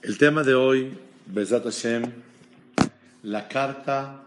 El 0.00 0.16
tema 0.16 0.44
de 0.44 0.54
hoy, 0.54 0.92
Bezat 1.26 1.64
Hashem, 1.64 2.04
la 3.24 3.48
carta 3.48 4.22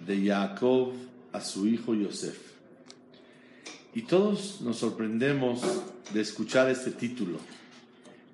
de 0.00 0.26
Jacob 0.26 0.94
a 1.30 1.42
su 1.42 1.66
hijo 1.66 1.94
Yosef. 1.94 2.38
Y 3.94 4.02
todos 4.02 4.62
nos 4.62 4.78
sorprendemos 4.78 5.60
de 6.14 6.22
escuchar 6.22 6.70
este 6.70 6.92
título, 6.92 7.38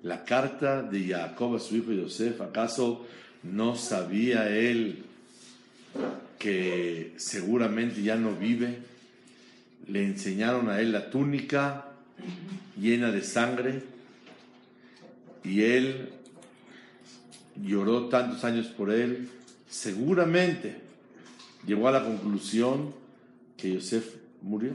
la 0.01 0.23
carta 0.23 0.81
de 0.81 1.09
Jacob 1.09 1.57
a 1.57 1.59
su 1.59 1.75
hijo 1.75 1.91
Yosef. 1.91 2.39
¿Acaso 2.39 3.05
no 3.43 3.75
sabía 3.75 4.49
él 4.49 5.03
que 6.39 7.15
seguramente 7.17 8.01
ya 8.01 8.15
no 8.15 8.33
vive? 8.33 8.77
Le 9.89 10.05
enseñaron 10.05 10.69
a 10.69 10.79
él 10.79 10.93
la 10.93 11.09
túnica 11.09 11.89
llena 12.79 13.11
de 13.11 13.23
sangre 13.23 13.83
y 15.43 15.63
él 15.63 16.09
lloró 17.61 18.07
tantos 18.09 18.43
años 18.43 18.67
por 18.67 18.91
él, 18.91 19.29
seguramente 19.69 20.81
llegó 21.65 21.87
a 21.87 21.91
la 21.91 22.03
conclusión 22.03 22.93
que 23.57 23.73
Yosef 23.73 24.15
murió. 24.41 24.73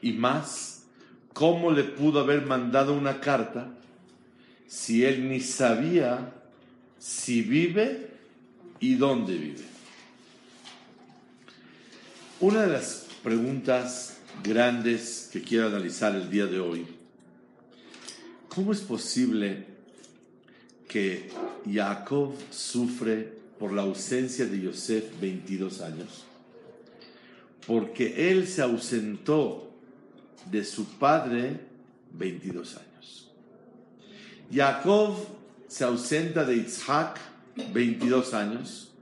Y 0.00 0.12
más, 0.12 0.84
¿cómo 1.32 1.70
le 1.70 1.84
pudo 1.84 2.20
haber 2.20 2.46
mandado 2.46 2.94
una 2.94 3.20
carta 3.20 3.68
si 4.66 5.04
él 5.04 5.28
ni 5.28 5.40
sabía 5.40 6.34
si 6.98 7.42
vive 7.42 8.10
y 8.80 8.94
dónde 8.94 9.36
vive? 9.36 9.64
Una 12.40 12.62
de 12.62 12.72
las 12.72 13.06
preguntas 13.22 14.18
grandes 14.44 15.28
que 15.32 15.42
quiero 15.42 15.66
analizar 15.66 16.14
el 16.14 16.30
día 16.30 16.46
de 16.46 16.60
hoy 16.60 16.86
¿Cómo 18.58 18.72
es 18.72 18.80
posible 18.80 19.66
que 20.88 21.30
Jacob 21.70 22.34
sufre 22.50 23.32
por 23.58 23.72
la 23.72 23.82
ausencia 23.82 24.46
de 24.46 24.60
Yosef 24.60 25.04
22 25.20 25.80
años? 25.82 26.24
Porque 27.66 28.30
él 28.30 28.48
se 28.48 28.62
ausentó 28.62 29.70
de 30.50 30.64
su 30.64 30.86
padre 30.98 31.60
22 32.12 32.76
años. 32.76 33.30
Jacob 34.50 35.14
se 35.68 35.84
ausenta 35.84 36.44
de 36.44 36.56
Isaac 36.56 37.20
22 37.72 38.32
años 38.34 38.92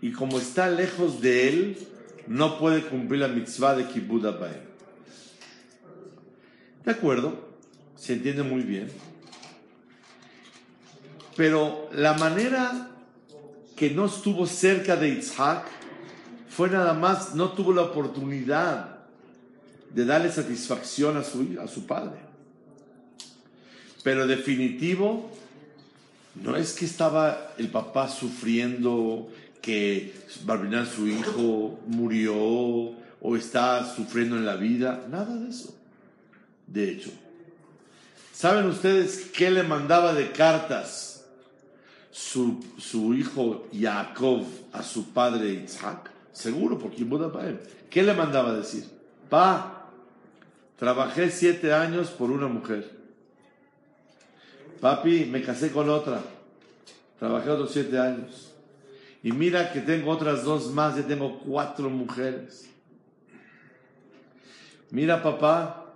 y 0.00 0.12
como 0.12 0.38
está 0.38 0.70
lejos 0.70 1.20
de 1.20 1.48
él, 1.48 1.78
no 2.26 2.58
puede 2.58 2.82
cumplir 2.82 3.20
la 3.20 3.28
mitzvah 3.28 3.76
de 3.76 3.86
Kibbutz 3.86 4.22
¿De 6.84 6.90
acuerdo? 6.90 7.44
se 7.96 8.12
entiende 8.12 8.42
muy 8.42 8.62
bien. 8.62 8.88
Pero 11.36 11.88
la 11.92 12.14
manera 12.14 12.90
que 13.76 13.90
no 13.90 14.06
estuvo 14.06 14.46
cerca 14.46 14.96
de 14.96 15.08
Isaac 15.08 15.66
fue 16.48 16.70
nada 16.70 16.94
más, 16.94 17.34
no 17.34 17.50
tuvo 17.52 17.72
la 17.72 17.82
oportunidad 17.82 18.98
de 19.90 20.04
darle 20.04 20.30
satisfacción 20.30 21.16
a 21.16 21.24
su, 21.24 21.58
a 21.60 21.66
su 21.66 21.86
padre. 21.86 22.18
Pero 24.02 24.26
definitivo, 24.26 25.30
no 26.36 26.56
es 26.56 26.72
que 26.74 26.84
estaba 26.84 27.54
el 27.58 27.68
papá 27.68 28.08
sufriendo 28.08 29.28
que 29.60 30.14
Barbinan, 30.44 30.86
su 30.86 31.08
hijo, 31.08 31.80
murió 31.86 32.36
o 32.36 33.36
está 33.36 33.94
sufriendo 33.94 34.36
en 34.36 34.44
la 34.44 34.56
vida, 34.56 35.06
nada 35.10 35.34
de 35.34 35.48
eso. 35.48 35.74
De 36.66 36.90
hecho, 36.90 37.10
¿Saben 38.34 38.66
ustedes 38.66 39.30
qué 39.32 39.48
le 39.48 39.62
mandaba 39.62 40.12
de 40.12 40.32
cartas 40.32 41.13
su, 42.14 43.14
hijo 43.14 43.66
Jacob 43.72 44.44
a 44.72 44.82
su 44.82 45.12
padre 45.12 45.64
Isaac? 45.64 46.12
Seguro, 46.32 46.78
porque 46.78 47.02
él. 47.02 47.60
¿Qué 47.90 48.02
le 48.02 48.14
mandaba 48.14 48.54
decir? 48.54 48.84
Pa, 49.28 49.88
trabajé 50.78 51.30
siete 51.30 51.72
años 51.72 52.10
por 52.10 52.30
una 52.30 52.46
mujer. 52.46 52.88
Papi, 54.80 55.26
me 55.26 55.42
casé 55.42 55.72
con 55.72 55.88
otra. 55.88 56.20
Trabajé 57.18 57.50
otros 57.50 57.72
siete 57.72 57.98
años. 57.98 58.52
Y 59.22 59.32
mira 59.32 59.72
que 59.72 59.80
tengo 59.80 60.10
otras 60.10 60.44
dos 60.44 60.70
más, 60.70 60.96
ya 60.96 61.02
tengo 61.02 61.40
cuatro 61.40 61.90
mujeres. 61.90 62.68
Mira, 64.90 65.22
papá, 65.22 65.86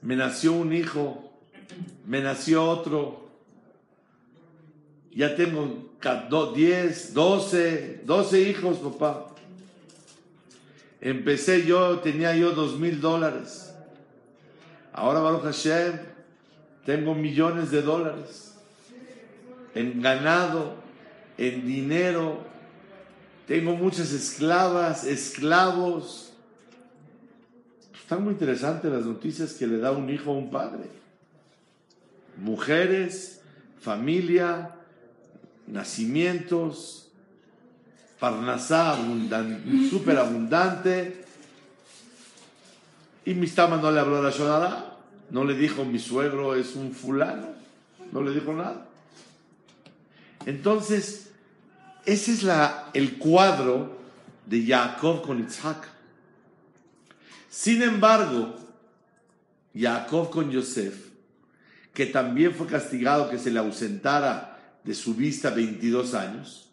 me 0.00 0.16
nació 0.16 0.52
un 0.52 0.72
hijo, 0.72 1.32
me 2.06 2.20
nació 2.20 2.64
otro, 2.64 3.21
ya 5.14 5.36
tengo 5.36 5.90
10, 6.54 7.14
12, 7.14 8.00
12 8.04 8.40
hijos, 8.40 8.78
papá. 8.78 9.26
Empecé 11.00 11.66
yo, 11.66 11.98
tenía 11.98 12.34
yo 12.36 12.52
dos 12.52 12.78
mil 12.78 13.00
dólares. 13.00 13.74
Ahora, 14.92 15.20
Baruch 15.20 15.42
Hashem, 15.42 15.98
tengo 16.86 17.14
millones 17.14 17.70
de 17.70 17.82
dólares 17.82 18.54
en 19.74 20.00
ganado, 20.00 20.74
en 21.38 21.66
dinero. 21.66 22.38
Tengo 23.46 23.74
muchas 23.74 24.12
esclavas, 24.12 25.04
esclavos. 25.04 26.32
Están 27.94 28.24
muy 28.24 28.32
interesantes 28.32 28.90
las 28.90 29.04
noticias 29.04 29.54
que 29.54 29.66
le 29.66 29.78
da 29.78 29.92
un 29.92 30.08
hijo 30.08 30.30
a 30.30 30.34
un 30.34 30.50
padre. 30.50 30.84
Mujeres, 32.36 33.40
familia, 33.80 34.76
nacimientos, 35.72 37.08
parnasá 38.20 38.96
súper 39.90 40.18
abundante. 40.18 41.24
Y 43.24 43.34
Mistama 43.34 43.76
no 43.78 43.90
le 43.90 44.00
habló 44.00 44.18
a 44.18 44.22
la 44.22 44.30
Shonara, 44.30 44.96
no 45.30 45.44
le 45.44 45.54
dijo 45.54 45.84
mi 45.84 45.98
suegro 45.98 46.54
es 46.54 46.76
un 46.76 46.92
fulano, 46.92 47.48
no 48.12 48.22
le 48.22 48.32
dijo 48.32 48.52
nada. 48.52 48.86
Entonces, 50.44 51.30
ese 52.04 52.32
es 52.32 52.42
la, 52.42 52.90
el 52.92 53.18
cuadro 53.18 53.96
de 54.46 54.66
Jacob 54.66 55.22
con 55.22 55.44
Isaac. 55.44 55.88
Sin 57.48 57.80
embargo, 57.82 58.56
Jacob 59.74 60.30
con 60.30 60.50
Yosef, 60.50 61.10
que 61.94 62.06
también 62.06 62.54
fue 62.54 62.66
castigado 62.66 63.30
que 63.30 63.38
se 63.38 63.50
le 63.50 63.60
ausentara 63.60 64.51
de 64.84 64.94
su 64.94 65.14
vista 65.14 65.50
22 65.50 66.14
años, 66.14 66.68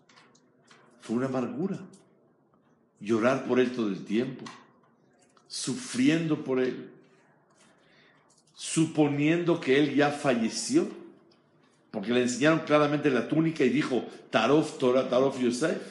fue 1.02 1.18
una 1.18 1.28
amargura. 1.28 1.80
Llorar 3.00 3.46
por 3.46 3.60
él 3.60 3.72
todo 3.72 3.88
el 3.88 4.04
tiempo, 4.04 4.44
sufriendo 5.48 6.44
por 6.44 6.60
él, 6.60 6.90
suponiendo 8.56 9.62
que 9.62 9.80
él 9.80 9.96
ya 9.96 10.12
falleció, 10.12 10.88
porque 11.92 12.12
le 12.12 12.24
enseñaron 12.24 12.60
claramente 12.60 13.10
la 13.10 13.28
túnica 13.28 13.64
y 13.64 13.70
dijo, 13.70 14.06
Tarof 14.30 14.78
Torah, 14.78 15.10
Tarof 15.10 15.40
Yosef. 15.40 15.82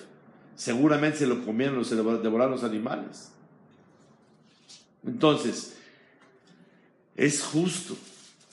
Seguramente 0.54 1.18
se 1.18 1.26
lo 1.26 1.44
comieron, 1.44 1.84
se 1.84 1.96
devoraron 1.96 2.50
los 2.52 2.64
animales. 2.64 3.30
Entonces, 5.06 5.76
es 7.16 7.42
justo 7.42 7.96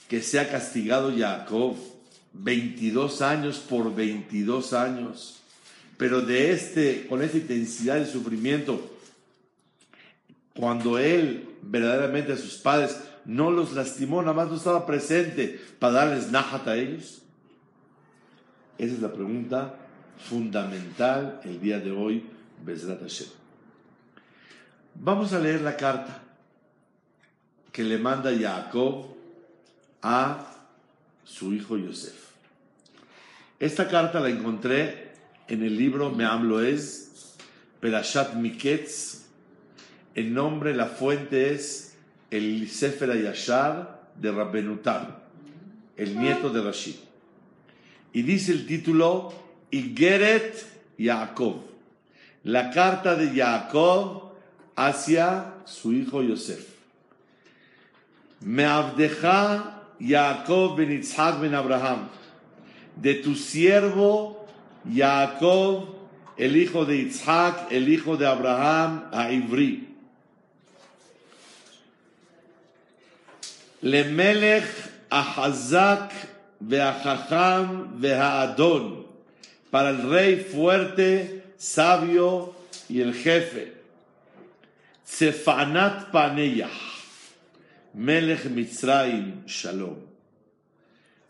que 0.08 0.22
sea 0.22 0.48
castigado 0.48 1.12
Jacob 1.16 1.76
22 2.38 3.22
años 3.22 3.58
por 3.58 3.94
22 3.94 4.72
años, 4.72 5.40
pero 5.96 6.20
de 6.20 6.52
este, 6.52 7.06
con 7.06 7.22
esta 7.22 7.38
intensidad 7.38 7.96
de 7.96 8.06
sufrimiento, 8.06 8.96
cuando 10.54 10.98
él 10.98 11.48
verdaderamente 11.62 12.32
a 12.32 12.36
sus 12.36 12.54
padres 12.54 12.96
no 13.24 13.50
los 13.50 13.72
lastimó, 13.72 14.22
nada 14.22 14.34
más 14.34 14.48
no 14.48 14.56
estaba 14.56 14.86
presente 14.86 15.60
para 15.78 15.94
darles 15.94 16.30
najat 16.30 16.68
a 16.68 16.76
ellos. 16.76 17.22
Esa 18.78 18.94
es 18.94 19.00
la 19.00 19.12
pregunta 19.12 19.74
fundamental 20.18 21.40
el 21.44 21.60
día 21.60 21.80
de 21.80 21.90
hoy, 21.90 22.24
Bezrat 22.64 23.00
Hashem. 23.00 23.28
Vamos 24.94 25.32
a 25.32 25.38
leer 25.38 25.60
la 25.60 25.76
carta 25.76 26.22
que 27.72 27.84
le 27.84 27.98
manda 27.98 28.30
Jacob 28.38 29.14
a 30.02 30.52
su 31.24 31.52
hijo 31.52 31.76
Yosef. 31.76 32.25
Esta 33.58 33.88
carta 33.88 34.20
la 34.20 34.28
encontré 34.28 35.12
en 35.48 35.62
el 35.62 35.78
libro 35.78 36.10
Me'am 36.10 36.46
Loez, 36.46 37.36
Perashat 37.80 38.34
Miketz. 38.34 39.24
El 40.14 40.34
nombre, 40.34 40.74
la 40.74 40.86
fuente 40.86 41.54
es 41.54 41.96
el 42.30 42.68
Sefer 42.68 43.22
Yashar 43.22 44.10
de 44.14 44.30
Rabbenutam, 44.30 45.06
el 45.96 46.18
nieto 46.18 46.50
de 46.50 46.60
Rashid. 46.60 46.96
Y 48.12 48.22
dice 48.22 48.52
el 48.52 48.66
título 48.66 49.32
Igeret 49.70 50.66
Jacob, 50.98 51.62
la 52.44 52.70
carta 52.70 53.14
de 53.14 53.30
Jacob 53.30 54.32
hacia 54.74 55.54
su 55.64 55.94
hijo 55.94 56.22
Yosef. 56.22 56.66
Me 58.40 58.64
abdeja 58.64 59.82
Jacob 59.98 60.76
ben 60.76 60.90
Yitzhak 60.90 61.40
ben 61.40 61.54
Abraham. 61.54 62.08
De 62.96 63.14
tu 63.14 63.34
siervo 63.34 64.46
Jacob, 64.92 65.94
el 66.36 66.56
hijo 66.56 66.84
de 66.84 66.96
Isaac, 66.96 67.68
el 67.70 67.88
hijo 67.88 68.16
de 68.16 68.26
Abraham, 68.26 69.08
a 69.12 69.30
Ivri. 69.30 69.88
Lemelech 73.82 74.64
Ahazak 75.10 76.12
Beachacham 76.58 78.00
Behaadon, 78.00 79.06
para 79.70 79.90
el 79.90 80.10
rey 80.10 80.36
fuerte, 80.36 81.44
sabio 81.56 82.54
y 82.88 83.00
el 83.00 83.14
jefe. 83.14 83.74
Tsefanat 85.04 86.10
Paneyah, 86.10 86.70
Melech 87.94 88.46
Mitzrayim 88.46 89.44
Shalom. 89.46 90.15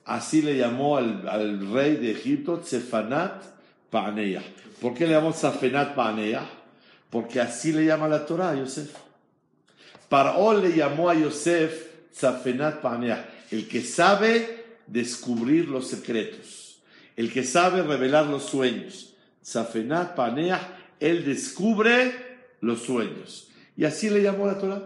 Así 0.07 0.41
le 0.41 0.57
llamó 0.57 0.97
al, 0.97 1.71
rey 1.73 1.97
de 1.97 2.13
Egipto 2.13 2.61
Tsefanat 2.61 3.43
Paneyah. 3.91 4.43
¿Por 4.81 4.95
qué 4.95 5.07
le 5.07 5.15
llamó 5.15 5.33
Tsefenat 5.33 5.95
Paneyah? 5.95 6.49
Porque 7.11 7.41
así 7.41 7.73
le 7.73 7.85
llama 7.85 8.09
la 8.09 8.27
Torah 8.27 8.51
a 8.51 8.55
Yosef. 8.55 8.95
Paró 10.09 10.61
le 10.61 10.77
llamó 10.77 11.11
a 11.11 11.15
Yosef 11.15 11.87
Tsefenat 12.13 12.81
Paneyah, 12.81 13.29
el 13.51 13.67
que 13.67 13.83
sabe 13.83 14.65
descubrir 14.87 15.69
los 15.69 15.89
secretos, 15.89 16.79
el 17.17 17.33
que 17.33 17.43
sabe 17.43 17.83
revelar 17.83 18.27
los 18.27 18.45
sueños. 18.45 19.15
Tsefenat 19.43 20.15
Paneyah, 20.15 20.61
él 21.01 21.25
descubre 21.25 22.13
los 22.61 22.83
sueños. 22.83 23.49
Y 23.77 23.85
así 23.85 24.11
le 24.11 24.23
llamó 24.23 24.47
la 24.47 24.59
Torah. 24.59 24.83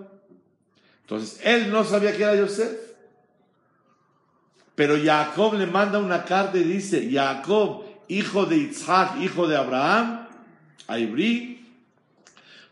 Entonces, 1.02 1.40
él 1.44 1.70
no 1.70 1.84
sabía 1.84 2.16
que 2.16 2.22
era 2.22 2.36
Yosef. 2.36 2.89
Pero 4.80 4.96
Jacob 4.96 5.52
le 5.58 5.66
manda 5.66 5.98
una 5.98 6.24
carta 6.24 6.56
y 6.56 6.64
dice, 6.64 7.10
Jacob, 7.12 7.84
hijo 8.08 8.46
de 8.46 8.56
Isaac, 8.56 9.20
hijo 9.20 9.46
de 9.46 9.54
Abraham, 9.54 10.26
a 10.86 10.98
Ibrí, 10.98 11.68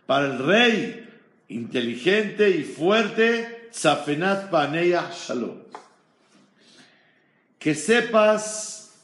para 0.07 0.25
el 0.25 0.39
rey 0.39 1.07
inteligente 1.49 2.49
y 2.49 2.65
fuerte, 2.65 3.69
Zafenat 3.75 4.49
Paneya 4.49 5.11
Shalom. 5.13 5.59
Que 7.59 7.75
sepas, 7.75 8.95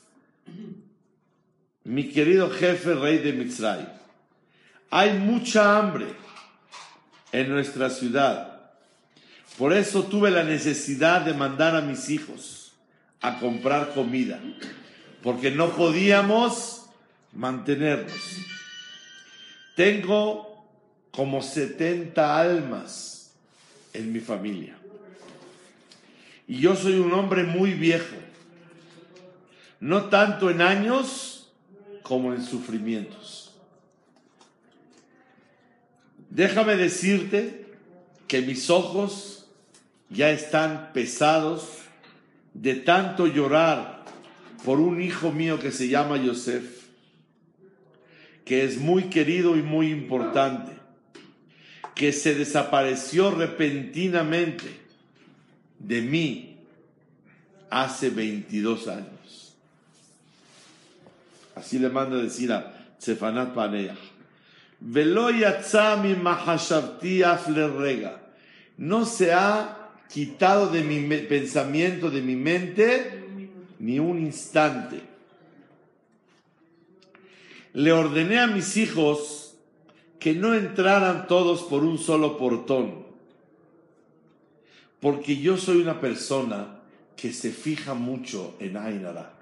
mi 1.84 2.08
querido 2.08 2.48
jefe 2.48 2.94
rey 2.94 3.18
de 3.18 3.34
Mitzray, 3.34 3.86
hay 4.88 5.18
mucha 5.18 5.76
hambre 5.76 6.06
en 7.32 7.50
nuestra 7.50 7.90
ciudad. 7.90 8.62
Por 9.58 9.74
eso 9.74 10.04
tuve 10.04 10.30
la 10.30 10.42
necesidad 10.42 11.20
de 11.20 11.34
mandar 11.34 11.76
a 11.76 11.82
mis 11.82 12.08
hijos 12.08 12.63
a 13.24 13.38
comprar 13.38 13.94
comida, 13.94 14.38
porque 15.22 15.50
no 15.50 15.70
podíamos 15.70 16.84
mantenernos. 17.32 18.12
Tengo 19.74 20.62
como 21.10 21.40
70 21.40 22.38
almas 22.38 23.32
en 23.94 24.12
mi 24.12 24.20
familia. 24.20 24.76
Y 26.46 26.58
yo 26.58 26.76
soy 26.76 26.98
un 26.98 27.14
hombre 27.14 27.44
muy 27.44 27.72
viejo, 27.72 28.14
no 29.80 30.10
tanto 30.10 30.50
en 30.50 30.60
años 30.60 31.50
como 32.02 32.34
en 32.34 32.44
sufrimientos. 32.44 33.54
Déjame 36.28 36.76
decirte 36.76 37.72
que 38.28 38.42
mis 38.42 38.68
ojos 38.68 39.46
ya 40.10 40.28
están 40.28 40.90
pesados 40.92 41.83
de 42.54 42.76
tanto 42.76 43.26
llorar 43.26 44.04
por 44.64 44.80
un 44.80 45.02
hijo 45.02 45.30
mío 45.32 45.58
que 45.58 45.72
se 45.72 45.88
llama 45.88 46.16
Yosef, 46.16 46.84
que 48.44 48.64
es 48.64 48.78
muy 48.78 49.04
querido 49.04 49.56
y 49.56 49.62
muy 49.62 49.90
importante, 49.90 50.72
que 51.94 52.12
se 52.12 52.34
desapareció 52.34 53.30
repentinamente 53.30 54.64
de 55.78 56.00
mí 56.00 56.56
hace 57.70 58.10
22 58.10 58.88
años. 58.88 59.54
Así 61.54 61.78
le 61.78 61.88
manda 61.88 62.16
decir 62.16 62.52
a 62.52 62.74
Sefanat 62.98 63.54
Paneah. 63.54 63.96
No 68.76 69.06
se 69.06 69.32
ha 69.32 69.83
quitado 70.12 70.68
de 70.68 70.82
mi 70.82 71.00
pensamiento, 71.22 72.10
de 72.10 72.22
mi 72.22 72.36
mente, 72.36 73.24
ni 73.78 73.98
un 73.98 74.18
instante. 74.18 75.00
Le 77.72 77.92
ordené 77.92 78.38
a 78.38 78.46
mis 78.46 78.76
hijos 78.76 79.56
que 80.18 80.34
no 80.34 80.54
entraran 80.54 81.26
todos 81.26 81.62
por 81.64 81.84
un 81.84 81.98
solo 81.98 82.38
portón, 82.38 83.04
porque 85.00 85.36
yo 85.36 85.56
soy 85.56 85.82
una 85.82 86.00
persona 86.00 86.80
que 87.16 87.32
se 87.32 87.50
fija 87.50 87.94
mucho 87.94 88.56
en 88.60 88.76
Ainara. 88.76 89.34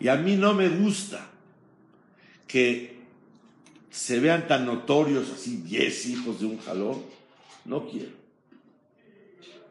Y 0.00 0.08
a 0.08 0.16
mí 0.16 0.36
no 0.36 0.54
me 0.54 0.68
gusta 0.68 1.30
que 2.48 3.00
se 3.90 4.18
vean 4.18 4.48
tan 4.48 4.66
notorios 4.66 5.30
así 5.30 5.58
diez 5.58 6.06
hijos 6.06 6.40
de 6.40 6.46
un 6.46 6.58
jalón. 6.58 7.02
No 7.64 7.88
quiero. 7.88 8.12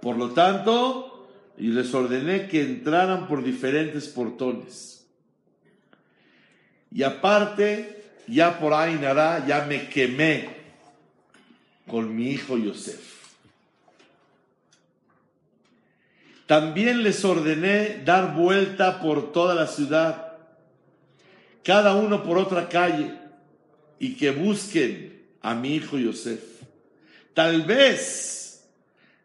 Por 0.02 0.18
lo 0.18 0.32
tanto, 0.32 1.30
y 1.58 1.68
les 1.68 1.94
ordené 1.94 2.48
que 2.48 2.62
entraran 2.62 3.28
por 3.28 3.44
diferentes 3.44 4.08
portones. 4.08 5.06
Y 6.92 7.04
aparte, 7.04 8.04
ya 8.28 8.60
por 8.60 8.74
ahí 8.74 8.96
nada, 8.96 9.46
ya 9.46 9.66
me 9.66 9.88
quemé 9.88 10.50
con 11.88 12.16
mi 12.16 12.32
hijo 12.32 12.58
Yosef. 12.58 13.12
También 16.48 17.04
les 17.04 17.24
ordené 17.24 18.02
dar 18.04 18.36
vuelta 18.36 19.00
por 19.00 19.32
toda 19.32 19.56
la 19.56 19.68
ciudad, 19.68 20.34
cada 21.64 21.96
uno 21.96 22.24
por 22.24 22.38
otra 22.38 22.68
calle, 22.68 23.14
y 24.00 24.16
que 24.16 24.32
busquen 24.32 25.22
a 25.42 25.54
mi 25.56 25.76
hijo 25.76 25.98
Yosef. 25.98 26.51
Tal 27.34 27.64
vez 27.64 28.68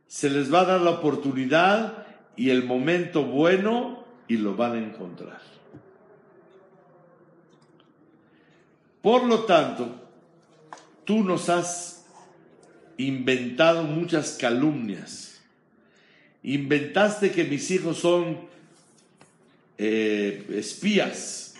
se 0.06 0.30
les 0.30 0.52
va 0.52 0.60
a 0.60 0.64
dar 0.64 0.80
la 0.80 0.90
oportunidad 0.90 2.06
y 2.36 2.50
el 2.50 2.64
momento 2.64 3.24
bueno 3.24 4.04
y 4.28 4.36
lo 4.36 4.54
van 4.54 4.72
a 4.72 4.78
encontrar. 4.78 5.40
Por 9.02 9.24
lo 9.24 9.44
tanto, 9.44 9.94
tú 11.04 11.22
nos 11.22 11.48
has 11.48 12.04
inventado 12.96 13.82
muchas 13.82 14.32
calumnias. 14.32 15.40
Inventaste 16.42 17.30
que 17.30 17.44
mis 17.44 17.70
hijos 17.70 17.98
son 17.98 18.48
eh, 19.78 20.46
espías 20.54 21.54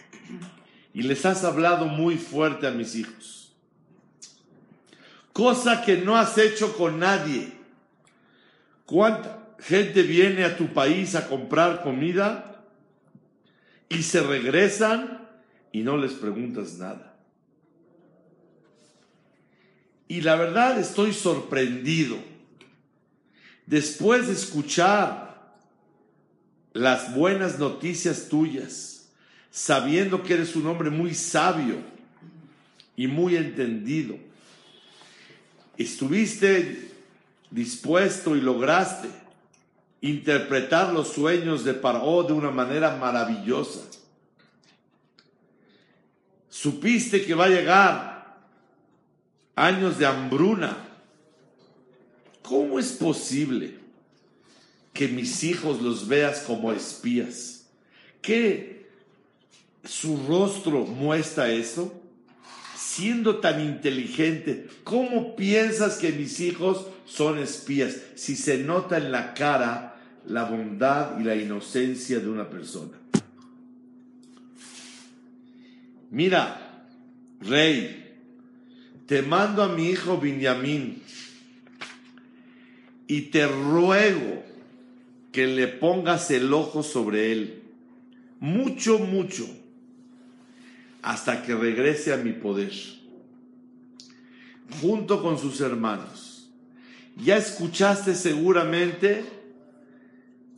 y 0.95 1.03
les 1.03 1.27
has 1.27 1.45
hablado 1.45 1.87
muy 1.87 2.17
fuerte 2.17 2.67
a 2.67 2.71
mis 2.71 2.95
hijos. 2.95 3.46
Cosa 5.37 5.83
que 5.83 5.99
no 5.99 6.17
has 6.17 6.39
hecho 6.39 6.75
con 6.79 6.99
nadie. 6.99 7.53
¿Cuánta 8.87 9.51
gente 9.59 10.03
viene 10.03 10.45
a 10.45 10.57
tu 10.57 10.69
país 10.69 11.15
a 11.15 11.29
comprar 11.29 11.83
comida 11.83 12.65
y 13.91 14.03
se 14.03 14.23
regresan 14.23 15.29
y 15.73 15.83
no 15.83 15.99
les 15.99 16.13
preguntas 16.13 16.79
nada? 16.79 17.19
Y 20.09 20.23
la 20.23 20.37
verdad 20.37 20.81
estoy 20.81 21.13
sorprendido. 21.13 22.17
Después 23.67 24.29
de 24.29 24.33
escuchar 24.33 25.53
las 26.73 27.15
buenas 27.15 27.59
noticias 27.59 28.31
tuyas, 28.31 29.11
sabiendo 29.51 30.23
que 30.23 30.33
eres 30.33 30.57
un 30.57 30.67
hombre 30.67 30.89
muy 30.89 31.15
sabio 31.15 31.77
y 32.97 33.07
muy 33.07 33.37
entendido, 33.37 34.26
estuviste 35.77 36.91
dispuesto 37.51 38.37
y 38.37 38.41
lograste 38.41 39.09
interpretar 40.01 40.93
los 40.93 41.09
sueños 41.09 41.65
de 41.65 41.75
Paró 41.75 42.23
de 42.23 42.33
una 42.33 42.51
manera 42.51 42.97
maravillosa. 42.97 43.81
Supiste 46.49 47.25
que 47.25 47.35
va 47.35 47.45
a 47.45 47.49
llegar 47.49 48.37
años 49.55 49.99
de 49.99 50.07
hambruna. 50.07 50.77
¿Cómo 52.43 52.79
es 52.79 52.93
posible 52.93 53.79
que 54.93 55.09
mis 55.09 55.43
hijos 55.45 55.83
los 55.83 56.07
veas 56.07 56.41
como 56.41 56.73
espías? 56.73 57.67
¿Qué 58.23 58.89
su 59.85 60.17
rostro 60.27 60.85
muestra 60.85 61.51
eso? 61.51 61.93
Siendo 62.97 63.41
tan 63.41 63.61
inteligente, 63.61 64.69
¿cómo 64.83 65.37
piensas 65.37 65.99
que 65.99 66.13
mis 66.13 66.41
hijos 66.41 66.87
son 67.05 67.39
espías? 67.39 67.95
Si 68.15 68.37
se 68.37 68.57
nota 68.57 68.97
en 68.97 69.13
la 69.13 69.35
cara 69.35 70.01
la 70.27 70.45
bondad 70.45 71.21
y 71.21 71.25
la 71.25 71.35
inocencia 71.35 72.21
de 72.21 72.29
una 72.31 72.49
persona. 72.49 72.99
Mira, 76.11 76.87
rey, 77.43 78.15
te 79.05 79.21
mando 79.21 79.63
a 79.63 79.69
mi 79.69 79.91
hijo 79.91 80.19
Benjamín 80.19 81.03
y 83.07 83.21
te 83.25 83.47
ruego 83.47 84.43
que 85.33 85.47
le 85.47 85.69
pongas 85.69 86.31
el 86.31 86.51
ojo 86.55 86.83
sobre 86.83 87.31
él, 87.33 87.63
mucho, 88.41 88.99
mucho, 88.99 89.47
hasta 91.07 91.45
que 91.45 91.55
regrese 91.55 92.13
a 92.13 92.17
mi 92.17 92.33
poder, 92.33 92.73
junto 94.81 95.23
con 95.23 95.39
sus 95.39 95.61
hermanos. 95.61 96.51
Ya 97.17 97.37
escuchaste 97.37 98.17
seguramente 98.17 99.25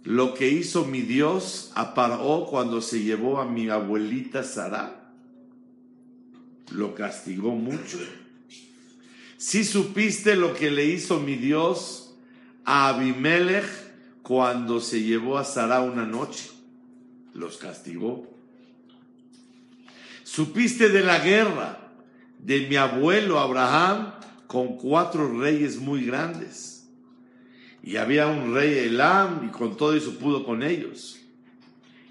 lo 0.05 0.33
que 0.33 0.49
hizo 0.49 0.87
mi 0.87 1.02
Dios 1.02 1.71
a 1.75 1.93
Paró 1.93 2.47
cuando 2.49 2.81
se 2.81 3.02
llevó 3.02 3.43
a 3.43 3.45
mi 3.45 3.69
abuelita 3.69 4.43
Sara. 4.43 5.12
Lo 6.71 6.95
castigó 6.95 7.50
mucho. 7.50 7.99
Si 9.37 9.67
supiste 9.67 10.35
lo 10.35 10.55
que 10.55 10.71
le 10.71 10.87
hizo 10.87 11.21
mi 11.21 11.35
Dios 11.37 12.14
a 12.64 12.88
Abimelech 12.88 13.67
cuando 14.23 14.81
se 14.81 15.02
llevó 15.02 15.37
a 15.37 15.45
Sara 15.45 15.83
una 15.83 16.07
noche, 16.07 16.49
los 17.35 17.59
castigó. 17.59 18.38
Supiste 20.30 20.90
de 20.90 21.02
la 21.02 21.20
guerra 21.20 21.78
de 22.38 22.66
mi 22.68 22.76
abuelo 22.76 23.38
Abraham 23.38 24.12
con 24.47 24.76
cuatro 24.76 25.40
reyes 25.40 25.78
muy 25.78 26.04
grandes. 26.04 26.87
Y 27.82 27.97
había 27.97 28.26
un 28.26 28.52
rey 28.54 28.76
Elam 28.76 29.47
y 29.47 29.49
con 29.49 29.78
todo 29.78 29.94
eso 29.94 30.18
pudo 30.18 30.44
con 30.44 30.62
ellos. 30.62 31.18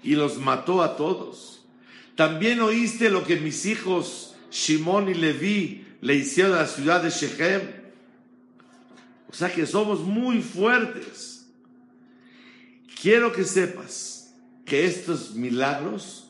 Y 0.02 0.16
los 0.16 0.38
mató 0.38 0.82
a 0.82 0.96
todos. 0.96 1.64
También 2.16 2.60
oíste 2.60 3.08
lo 3.08 3.24
que 3.24 3.36
mis 3.36 3.64
hijos 3.66 4.34
Shimón 4.50 5.08
y 5.08 5.14
Leví 5.14 5.86
le 6.00 6.16
hicieron 6.16 6.54
a 6.54 6.62
la 6.62 6.66
ciudad 6.66 7.00
de 7.00 7.10
Shechem. 7.10 7.62
O 9.30 9.32
sea 9.32 9.54
que 9.54 9.64
somos 9.64 10.00
muy 10.00 10.42
fuertes. 10.42 11.46
Quiero 13.00 13.32
que 13.32 13.44
sepas 13.44 14.34
que 14.64 14.86
estos 14.86 15.36
milagros 15.36 16.27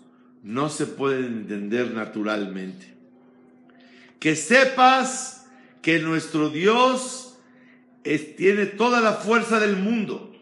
no 0.49 0.71
se 0.71 0.87
pueden 0.87 1.26
entender 1.26 1.93
naturalmente. 1.93 2.95
Que 4.19 4.35
sepas 4.35 5.47
que 5.83 5.99
nuestro 5.99 6.49
Dios 6.49 7.37
tiene 8.38 8.64
toda 8.64 9.02
la 9.02 9.12
fuerza 9.12 9.61
del 9.61 9.76
mundo 9.76 10.35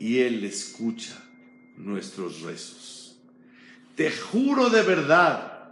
y 0.00 0.18
Él 0.18 0.42
escucha 0.42 1.22
nuestros 1.76 2.40
rezos. 2.40 3.16
Te 3.94 4.10
juro 4.10 4.70
de 4.70 4.82
verdad 4.82 5.68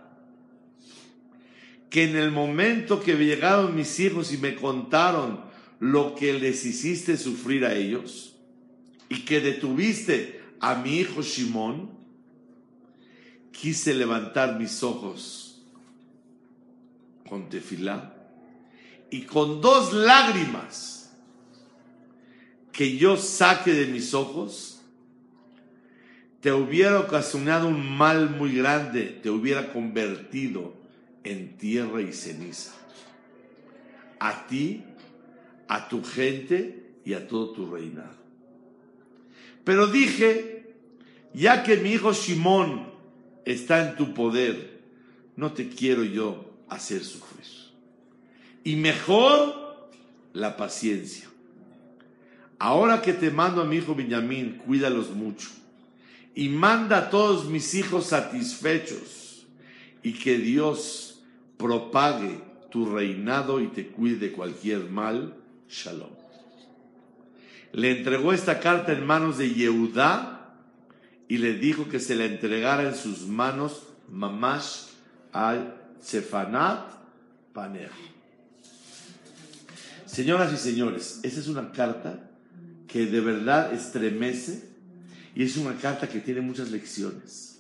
que 1.90 2.04
en 2.04 2.16
el 2.16 2.30
momento 2.30 3.02
que 3.02 3.14
llegaron 3.16 3.74
mis 3.74 3.98
hijos 3.98 4.32
y 4.32 4.38
me 4.38 4.54
contaron 4.54 5.40
lo 5.80 6.14
que 6.14 6.32
les 6.34 6.64
hiciste 6.64 7.16
sufrir 7.16 7.64
a 7.64 7.74
ellos 7.74 8.36
y 9.08 9.24
que 9.24 9.40
detuviste 9.40 10.40
a 10.60 10.76
mi 10.76 10.98
hijo 11.00 11.24
Simón, 11.24 11.93
quise 13.54 13.94
levantar 13.94 14.58
mis 14.58 14.82
ojos 14.82 15.62
con 17.28 17.48
tefilá 17.48 18.14
y 19.10 19.22
con 19.22 19.60
dos 19.60 19.92
lágrimas 19.92 21.16
que 22.72 22.96
yo 22.96 23.16
saque 23.16 23.72
de 23.72 23.86
mis 23.86 24.12
ojos, 24.14 24.82
te 26.40 26.52
hubiera 26.52 26.98
ocasionado 26.98 27.68
un 27.68 27.96
mal 27.96 28.30
muy 28.30 28.56
grande, 28.56 29.04
te 29.22 29.30
hubiera 29.30 29.72
convertido 29.72 30.74
en 31.22 31.56
tierra 31.56 32.02
y 32.02 32.12
ceniza. 32.12 32.74
A 34.18 34.46
ti, 34.46 34.82
a 35.68 35.88
tu 35.88 36.02
gente 36.02 36.96
y 37.04 37.14
a 37.14 37.28
todo 37.28 37.50
tu 37.52 37.72
reinado. 37.72 38.16
Pero 39.62 39.86
dije, 39.86 40.74
ya 41.32 41.62
que 41.62 41.76
mi 41.76 41.92
hijo 41.92 42.12
Simón 42.12 42.93
está 43.44 43.88
en 43.88 43.96
tu 43.96 44.14
poder, 44.14 44.80
no 45.36 45.52
te 45.52 45.68
quiero 45.68 46.04
yo 46.04 46.52
hacer 46.68 47.04
sufrir 47.04 47.34
y 48.64 48.76
mejor 48.76 49.90
la 50.32 50.56
paciencia. 50.56 51.28
Ahora 52.58 53.02
que 53.02 53.12
te 53.12 53.30
mando 53.30 53.60
a 53.60 53.66
mi 53.66 53.76
hijo 53.76 53.94
Benjamín, 53.94 54.60
cuídalos 54.64 55.10
mucho 55.10 55.50
y 56.34 56.48
manda 56.48 56.96
a 56.96 57.10
todos 57.10 57.44
mis 57.44 57.74
hijos 57.74 58.06
satisfechos 58.06 59.46
y 60.02 60.14
que 60.14 60.38
Dios 60.38 61.22
propague 61.58 62.40
tu 62.70 62.86
reinado 62.86 63.60
y 63.60 63.68
te 63.68 63.86
cuide 63.86 64.16
de 64.16 64.32
cualquier 64.32 64.88
mal. 64.90 65.34
Shalom. 65.68 66.10
Le 67.72 67.98
entregó 67.98 68.32
esta 68.32 68.60
carta 68.60 68.92
en 68.92 69.04
manos 69.06 69.38
de 69.38 69.52
Yehudá 69.52 70.43
y 71.28 71.38
le 71.38 71.54
dijo 71.54 71.88
que 71.88 72.00
se 72.00 72.14
la 72.14 72.24
entregara 72.24 72.88
en 72.88 72.94
sus 72.94 73.26
manos 73.26 73.84
Mamash 74.10 74.88
al 75.32 75.74
Sefanat 76.00 76.92
Paner. 77.52 77.90
Señoras 80.06 80.52
y 80.52 80.56
señores, 80.56 81.20
esa 81.22 81.40
es 81.40 81.48
una 81.48 81.72
carta 81.72 82.30
que 82.86 83.06
de 83.06 83.20
verdad 83.20 83.72
estremece 83.72 84.68
y 85.34 85.42
es 85.42 85.56
una 85.56 85.76
carta 85.76 86.08
que 86.08 86.20
tiene 86.20 86.40
muchas 86.40 86.70
lecciones. 86.70 87.58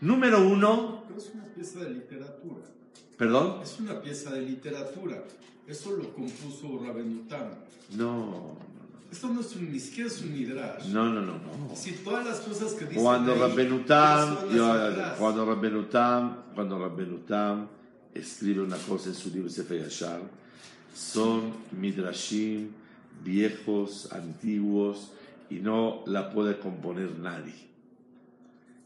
Número 0.00 0.46
uno. 0.48 1.04
Pero 1.06 1.20
es 1.20 1.30
una 1.34 1.44
pieza 1.44 1.80
de 1.80 1.90
literatura. 1.90 2.64
¿Perdón? 3.18 3.62
Es 3.62 3.78
una 3.80 4.00
pieza 4.00 4.30
de 4.30 4.42
literatura. 4.42 5.24
Eso 5.66 5.96
lo 5.96 6.14
compuso 6.14 6.80
Rabenutam. 6.82 7.48
No, 7.96 8.56
Esto 9.10 9.28
no 9.28 9.40
es 9.40 9.56
un, 9.56 9.72
ni 9.72 9.80
siquiera 9.80 10.08
es 10.08 10.20
un 10.20 10.32
midrash. 10.32 10.86
no, 10.88 11.06
no, 11.06 11.22
no, 11.22 11.34
no. 11.34 11.74
Si 11.74 11.92
todas 11.92 12.26
las 12.26 12.40
cosas 12.40 12.72
que 12.74 12.84
dicen 12.84 13.02
Cuando 13.02 13.32
ahí, 13.32 13.38
Rabbenutam, 13.38 14.36
cuando 15.18 15.46
Rabbenutam, 15.46 16.36
cuando 16.54 16.78
Rabbenutam 16.78 17.68
escribe 18.14 18.62
una 18.62 18.76
cosa 18.76 19.08
en 19.08 19.14
su 19.14 19.30
libro 19.30 19.48
Sefer 19.48 19.82
Yashar, 19.82 20.20
son 20.94 21.52
midrashim 21.72 22.70
viejos, 23.24 24.12
antiguos, 24.12 25.12
y 25.50 25.56
no 25.56 26.02
la 26.06 26.30
puede 26.30 26.58
componer 26.58 27.18
nadie. 27.18 27.54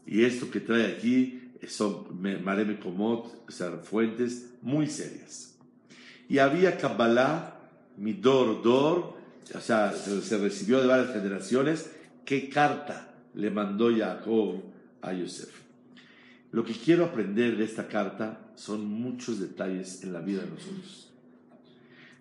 Y 0.05 0.23
esto 0.23 0.49
que 0.49 0.59
trae 0.59 0.87
aquí 0.87 1.51
son 1.67 2.21
Mareme 2.43 2.79
Komot, 2.79 3.45
o 3.47 3.51
sea, 3.51 3.71
fuentes 3.77 4.49
muy 4.61 4.87
serias. 4.87 5.55
Y 6.29 6.39
había 6.39 6.77
Kabbalah, 6.77 7.59
Midor 7.97 8.61
Dor, 8.63 9.15
o 9.55 9.61
sea, 9.61 9.91
se, 9.91 10.21
se 10.21 10.37
recibió 10.37 10.81
de 10.81 10.87
varias 10.87 11.13
generaciones. 11.13 11.91
¿Qué 12.25 12.49
carta 12.49 13.13
le 13.33 13.49
mandó 13.49 13.95
Jacob 13.95 14.61
a 15.01 15.13
Yosef? 15.13 15.63
Lo 16.51 16.63
que 16.63 16.73
quiero 16.73 17.05
aprender 17.05 17.57
de 17.57 17.65
esta 17.65 17.87
carta 17.87 18.39
son 18.55 18.85
muchos 18.85 19.39
detalles 19.39 20.03
en 20.03 20.13
la 20.13 20.21
vida 20.21 20.43
de 20.43 20.49
nosotros. 20.49 21.09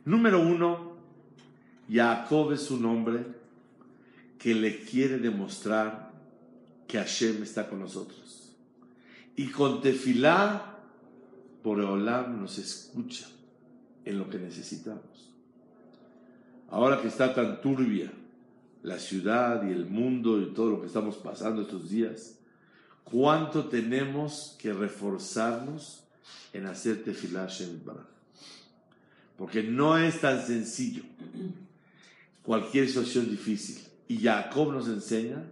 Número 0.04 0.40
uno, 0.40 0.96
Jacob 1.90 2.52
es 2.52 2.70
un 2.70 2.84
hombre 2.86 3.24
que 4.38 4.54
le 4.54 4.80
quiere 4.80 5.18
demostrar 5.18 6.12
que 6.88 6.98
Hashem 6.98 7.42
está 7.42 7.68
con 7.68 7.80
nosotros. 7.80 8.52
Y 9.36 9.48
con 9.48 9.80
tefilá, 9.80 10.78
Boreolam 11.62 12.40
nos 12.40 12.58
escucha 12.58 13.28
en 14.04 14.18
lo 14.18 14.28
que 14.28 14.38
necesitamos. 14.38 15.31
Ahora 16.72 17.02
que 17.02 17.08
está 17.08 17.34
tan 17.34 17.60
turbia 17.60 18.10
la 18.82 18.98
ciudad 18.98 19.62
y 19.68 19.72
el 19.72 19.84
mundo 19.84 20.40
y 20.40 20.54
todo 20.54 20.70
lo 20.70 20.80
que 20.80 20.86
estamos 20.86 21.16
pasando 21.16 21.60
estos 21.60 21.90
días, 21.90 22.38
¿cuánto 23.04 23.66
tenemos 23.66 24.56
que 24.58 24.72
reforzarnos 24.72 26.04
en 26.54 26.64
hacer 26.64 27.04
tefilá 27.04 27.42
Hashem 27.42 27.84
Baraj? 27.84 28.06
Porque 29.36 29.62
no 29.62 29.98
es 29.98 30.18
tan 30.22 30.40
sencillo 30.40 31.02
cualquier 32.42 32.88
situación 32.88 33.28
difícil. 33.28 33.86
Y 34.08 34.22
Jacob 34.22 34.72
nos 34.72 34.88
enseña 34.88 35.44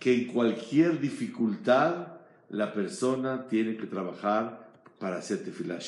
que 0.00 0.12
en 0.12 0.26
cualquier 0.26 0.98
dificultad 0.98 2.18
la 2.50 2.72
persona 2.72 3.46
tiene 3.46 3.76
que 3.76 3.86
trabajar 3.86 4.68
para 4.98 5.18
hacer 5.18 5.44
tefilá. 5.44 5.78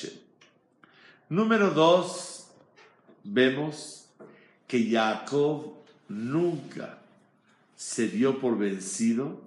Número 1.28 1.70
dos, 1.72 2.52
vemos 3.24 3.99
que 4.70 4.88
Jacob 4.88 5.74
nunca 6.08 7.00
se 7.74 8.06
dio 8.06 8.38
por 8.38 8.56
vencido 8.56 9.40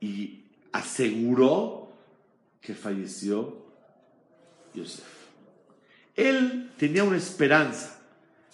y 0.00 0.40
aseguró 0.72 1.92
que 2.62 2.72
falleció 2.74 3.58
Yosef. 4.72 5.04
Él 6.16 6.70
tenía 6.78 7.04
una 7.04 7.18
esperanza 7.18 8.00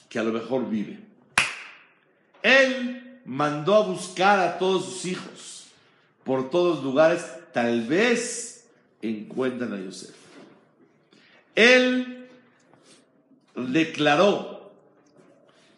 que 0.09 0.19
a 0.19 0.25
lo 0.25 0.33
mejor 0.33 0.69
vive. 0.69 0.99
Él 2.43 3.21
mandó 3.25 3.76
a 3.76 3.87
buscar 3.87 4.40
a 4.40 4.59
todos 4.59 4.87
sus 4.87 5.05
hijos 5.05 5.67
por 6.25 6.50
todos 6.50 6.83
lugares, 6.83 7.25
tal 7.52 7.87
vez 7.87 8.67
encuentran 9.00 9.73
a 9.75 9.79
Yosef. 9.79 10.17
Él 11.55 12.29
declaró 13.55 14.60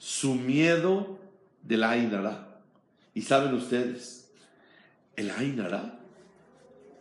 su 0.02 0.34
miedo 0.34 1.16
del 1.62 1.84
Ainara. 1.84 2.58
Y 3.14 3.22
saben 3.22 3.54
ustedes, 3.54 4.32
el 5.14 5.30
Ainara. 5.30 6.00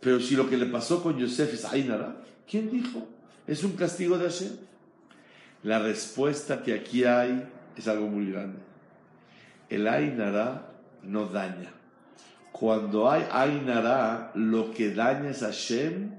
Pero 0.00 0.20
si 0.20 0.36
lo 0.36 0.48
que 0.48 0.56
le 0.56 0.66
pasó 0.66 1.02
con 1.02 1.18
Yosef 1.18 1.52
es 1.52 1.64
Ainara, 1.64 2.22
¿quién 2.48 2.70
dijo? 2.70 3.08
¿Es 3.48 3.64
un 3.64 3.72
castigo 3.72 4.18
de 4.18 4.26
Hashem? 4.26 4.52
La 5.64 5.80
respuesta 5.80 6.62
que 6.62 6.74
aquí 6.74 7.02
hay 7.02 7.44
es 7.76 7.88
algo 7.88 8.06
muy 8.06 8.30
grande. 8.30 8.60
El 9.68 9.88
Ainara 9.88 10.68
no 11.02 11.26
daña. 11.26 11.72
Cuando 12.52 13.10
hay 13.10 13.26
Ainara, 13.32 14.30
lo 14.36 14.70
que 14.70 14.94
daña 14.94 15.30
es 15.30 15.40
Hashem 15.40 16.12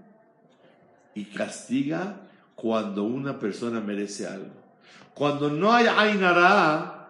y 1.15 1.23
castiga 1.23 2.17
cuando 2.55 3.05
una 3.05 3.39
persona 3.39 3.79
merece 3.79 4.27
algo. 4.27 4.62
Cuando 5.13 5.49
no 5.49 5.73
hay 5.73 5.87
Ainara, 5.87 7.09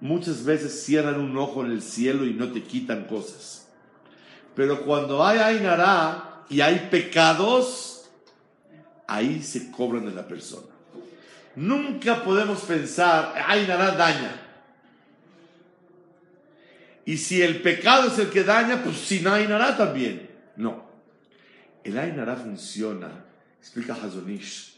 muchas 0.00 0.44
veces 0.44 0.84
cierran 0.84 1.20
un 1.20 1.36
ojo 1.36 1.64
en 1.64 1.70
el 1.70 1.82
cielo 1.82 2.24
y 2.24 2.34
no 2.34 2.50
te 2.50 2.62
quitan 2.62 3.04
cosas. 3.04 3.68
Pero 4.54 4.82
cuando 4.82 5.24
hay 5.24 5.38
Ainara 5.38 6.44
y 6.48 6.60
hay 6.60 6.88
pecados, 6.90 8.08
ahí 9.06 9.42
se 9.42 9.70
cobran 9.70 10.06
de 10.06 10.12
la 10.12 10.26
persona. 10.26 10.66
Nunca 11.54 12.22
podemos 12.22 12.60
pensar, 12.62 13.34
Ainara 13.46 13.92
daña. 13.92 14.42
Y 17.04 17.18
si 17.18 17.40
el 17.40 17.62
pecado 17.62 18.08
es 18.08 18.18
el 18.18 18.30
que 18.30 18.42
daña, 18.42 18.82
pues 18.82 18.96
sin 18.96 19.26
Ainara 19.28 19.76
también. 19.76 20.28
No. 20.56 20.84
El 21.84 21.96
Ainara 21.98 22.34
funciona, 22.34 23.24
explica 23.60 23.94
Hazonish, 23.94 24.75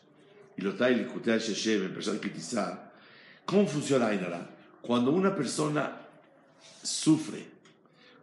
y 0.58 0.62
lo 0.62 0.74
trae 0.74 0.92
el 0.92 1.06
Kutea 1.06 1.38
Sheshem, 1.38 1.84
el 1.84 1.92
personal 1.92 2.20
Kitizá. 2.20 2.90
¿Cómo 3.44 3.66
funciona 3.66 4.08
Ainara? 4.08 4.50
Cuando 4.82 5.12
una 5.12 5.34
persona 5.34 5.96
sufre, 6.82 7.46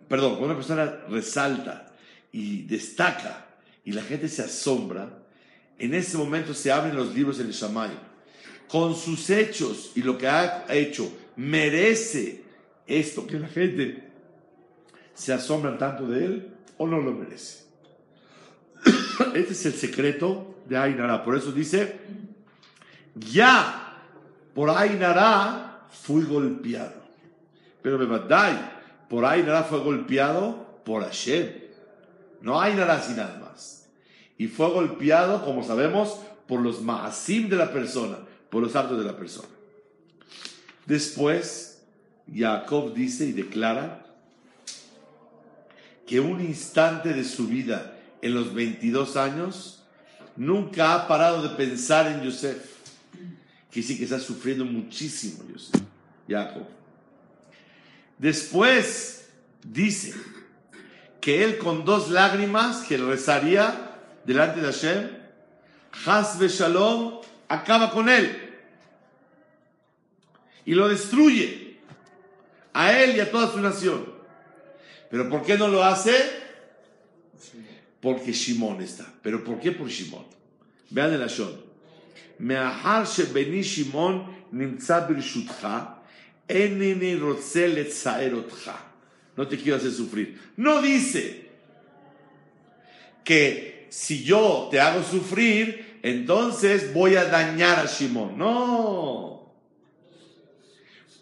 perdón, 0.10 0.32
cuando 0.32 0.48
una 0.48 0.56
persona 0.56 1.00
resalta 1.10 1.94
y 2.34 2.64
destaca 2.64 3.48
y 3.86 3.94
la 3.94 4.04
gente 4.04 4.28
se 4.28 4.42
asombra, 4.42 5.24
en 5.80 5.94
ese 5.94 6.18
momento 6.18 6.54
se 6.54 6.74
abren 6.74 6.96
los 6.96 7.16
libros 7.16 7.40
en 7.40 7.48
el 7.48 7.54
Shamay. 7.54 7.92
Con 8.68 8.96
sus 8.96 9.30
hechos 9.30 9.94
y 9.96 10.02
lo 10.02 10.18
que 10.18 10.28
ha 10.28 10.66
hecho, 10.70 11.10
merece 11.38 12.44
esto 12.86 13.26
que 13.26 13.40
la 13.40 13.48
gente 13.48 14.10
se 15.14 15.32
asombra 15.32 15.78
tanto 15.78 16.06
de 16.08 16.26
él 16.26 16.54
o 16.78 16.86
no 16.86 17.00
lo 17.00 17.14
merece. 17.14 17.64
Este 19.34 19.54
es 19.54 19.66
el 19.66 19.74
secreto 19.74 20.55
de 20.68 20.78
Ainara. 20.78 21.24
Por 21.24 21.36
eso 21.36 21.52
dice, 21.52 22.00
ya 23.16 24.02
por 24.54 24.70
Ainara 24.70 25.88
fui 25.90 26.24
golpeado. 26.24 27.04
Pero 27.82 27.98
Bebadai, 27.98 28.58
por 29.10 29.26
Ainara 29.26 29.64
fue 29.64 29.80
golpeado 29.80 30.82
por 30.84 31.04
Hashem. 31.04 31.52
No 32.42 32.60
Ainara 32.60 33.02
sin 33.02 33.18
nada 33.18 33.40
más. 33.40 33.88
Y 34.38 34.48
fue 34.48 34.70
golpeado, 34.70 35.44
como 35.46 35.64
sabemos, 35.64 36.20
por 36.48 36.62
los 36.62 36.82
maasim 36.82 37.50
de 37.50 37.56
la 37.56 37.72
persona, 37.72 38.18
por 38.50 38.62
los 38.62 38.76
actos 38.76 38.98
de 38.98 39.06
la 39.06 39.18
persona. 39.18 39.48
Después, 40.86 41.82
Jacob 42.34 42.94
dice 42.94 43.26
y 43.26 43.32
declara 43.32 44.06
que 46.06 46.20
un 46.20 46.42
instante 46.42 47.14
de 47.14 47.24
su 47.24 47.48
vida 47.48 47.98
en 48.22 48.36
los 48.36 48.54
22 48.54 49.18
años 49.18 49.75
nunca 50.36 50.94
ha 50.94 51.08
parado 51.08 51.42
de 51.42 51.56
pensar 51.56 52.08
en 52.08 52.22
Yosef. 52.22 52.76
Que 53.72 53.82
sí 53.82 53.98
que 53.98 54.06
está 54.06 54.20
sufriendo 54.20 54.64
muchísimo 54.64 55.44
Yosef, 55.52 55.82
Jacob. 56.28 56.66
Después 58.18 59.28
dice 59.64 60.14
que 61.20 61.44
él 61.44 61.58
con 61.58 61.84
dos 61.84 62.10
lágrimas 62.10 62.84
que 62.84 62.98
rezaría 62.98 64.00
delante 64.24 64.62
de 64.62 64.68
Hashem, 64.68 65.10
Hasbe 66.06 66.48
Shalom, 66.48 67.22
acaba 67.48 67.92
con 67.92 68.10
él 68.10 68.46
y 70.66 70.74
lo 70.74 70.88
destruye 70.88 71.80
a 72.74 72.92
él 72.98 73.16
y 73.16 73.20
a 73.20 73.32
toda 73.32 73.52
su 73.52 73.60
nación. 73.60 74.14
Pero 75.10 75.30
¿por 75.30 75.44
qué 75.44 75.58
no 75.58 75.68
lo 75.68 75.84
hace? 75.84 76.44
Porque 78.05 78.33
Shimon 78.33 78.81
está. 78.81 79.07
¿Pero 79.23 79.45
por 79.45 79.61
qué 79.61 79.73
por 79.73 79.89
Shimon? 79.89 80.25
Vean 80.91 81.13
el 81.13 81.23
Ashon. 81.23 81.71
מאחר 82.41 83.05
שבני 83.05 83.65
שמעון 83.65 84.35
נמצא 84.53 85.09
ברשותך, 85.09 85.69
אינני 86.49 87.15
רוצה 87.15 87.67
לצער 87.67 88.35
אותך. 88.35 88.71
No 89.37 89.47
te 89.47 89.57
quiero 89.57 89.77
hacer 89.77 89.93
sufrir. 89.93 90.39
No 90.57 90.83
dice 90.83 91.49
que 93.25 93.87
si 93.91 94.23
yo 94.23 94.69
te 94.71 94.81
hago 94.81 95.03
sufrir, 95.03 95.99
entonces 96.03 96.93
voy 96.93 97.15
a 97.15 97.25
dañar 97.25 97.79
a 97.79 97.87
Shimon. 97.87 98.37
No. 98.37 99.55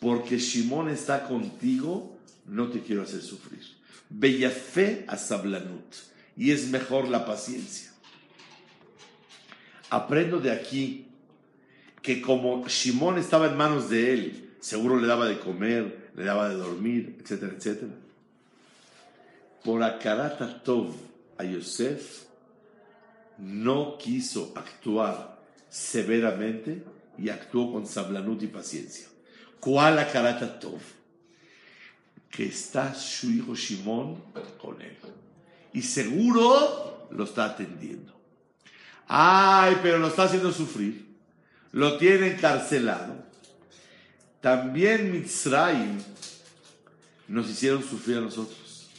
Porque 0.00 0.38
Shimon 0.38 0.88
está 0.88 1.24
contigo, 1.24 2.18
no 2.46 2.68
te 2.68 2.80
quiero 2.80 3.02
hacer 3.02 3.20
sufrir. 3.20 3.62
fe 4.50 5.04
a 5.06 5.16
Sablanut. 5.16 5.94
Y 6.35 6.51
es 6.51 6.67
mejor 6.67 7.07
la 7.07 7.25
paciencia. 7.25 7.91
Aprendo 9.89 10.39
de 10.39 10.51
aquí 10.51 11.07
que 12.01 12.21
como 12.21 12.67
Shimon 12.67 13.17
estaba 13.17 13.47
en 13.47 13.57
manos 13.57 13.89
de 13.89 14.13
él, 14.13 14.55
seguro 14.59 14.99
le 14.99 15.07
daba 15.07 15.27
de 15.27 15.39
comer, 15.39 16.11
le 16.15 16.23
daba 16.23 16.49
de 16.49 16.55
dormir, 16.55 17.17
etcétera, 17.19 17.53
etcétera. 17.55 17.93
Por 19.63 19.81
Akarata 19.83 20.61
Tov 20.63 20.93
a 21.37 21.43
Yosef 21.43 22.23
no 23.37 23.97
quiso 23.97 24.51
actuar 24.55 25.39
severamente 25.69 26.83
y 27.17 27.29
actuó 27.29 27.71
con 27.71 27.87
sablanut 27.87 28.41
y 28.43 28.47
paciencia. 28.47 29.07
¿Cuál 29.59 29.99
Akarata 29.99 30.59
Tov? 30.59 30.81
Que 32.29 32.45
está 32.45 32.93
su 32.93 33.31
hijo 33.31 33.55
Shimon 33.55 34.21
con 34.59 34.81
él. 34.81 34.97
Y 35.73 35.81
seguro 35.81 37.07
lo 37.11 37.23
está 37.23 37.45
atendiendo. 37.45 38.13
Ay, 39.07 39.77
pero 39.81 39.97
lo 39.97 40.07
está 40.07 40.23
haciendo 40.23 40.51
sufrir. 40.51 41.05
Lo 41.71 41.97
tiene 41.97 42.33
encarcelado. 42.33 43.23
También 44.41 45.11
Mitzrayim 45.11 45.99
nos 47.27 47.49
hicieron 47.49 47.83
sufrir 47.83 48.17
a 48.17 48.21
nosotros. 48.21 48.89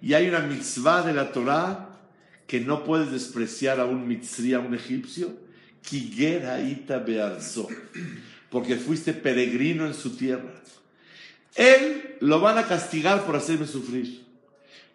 Y 0.00 0.14
hay 0.14 0.28
una 0.28 0.40
mitzvah 0.40 1.02
de 1.02 1.12
la 1.12 1.32
Torah 1.32 1.88
que 2.46 2.60
no 2.60 2.84
puedes 2.84 3.10
despreciar 3.10 3.80
a 3.80 3.84
un 3.84 4.06
mitzri, 4.06 4.54
a 4.54 4.60
un 4.60 4.74
egipcio, 4.74 5.36
porque 8.50 8.76
fuiste 8.76 9.12
peregrino 9.12 9.86
en 9.86 9.94
su 9.94 10.16
tierra. 10.16 10.54
Él 11.54 12.16
lo 12.20 12.40
van 12.40 12.58
a 12.58 12.66
castigar 12.66 13.24
por 13.26 13.36
hacerme 13.36 13.66
sufrir. 13.66 14.24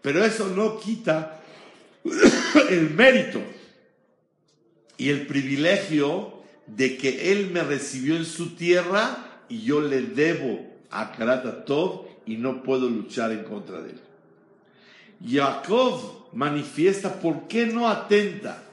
Pero 0.04 0.24
eso 0.24 0.50
no 0.50 0.80
quita 0.80 1.42
el 2.70 2.92
mérito 2.92 3.42
y 4.98 5.10
el 5.10 5.26
privilegio 5.26 6.44
de 6.68 6.98
que 6.98 7.32
Él 7.32 7.50
me 7.52 7.64
recibió 7.64 8.16
en 8.16 8.26
su 8.26 8.56
tierra 8.56 9.42
y 9.50 9.62
yo 9.62 9.82
le 9.82 10.02
debo 10.02 10.66
a 10.92 11.12
Karata 11.12 11.66
Tov 11.66 12.06
y 12.26 12.38
no 12.38 12.62
puedo 12.64 12.90
luchar 12.90 13.32
en 13.32 13.44
contra 13.44 13.82
de 13.82 13.92
él. 13.92 14.02
Jacob 15.26 16.28
manifiesta 16.34 17.20
por 17.20 17.48
qué 17.48 17.66
no 17.66 17.88
atenta 17.88 18.64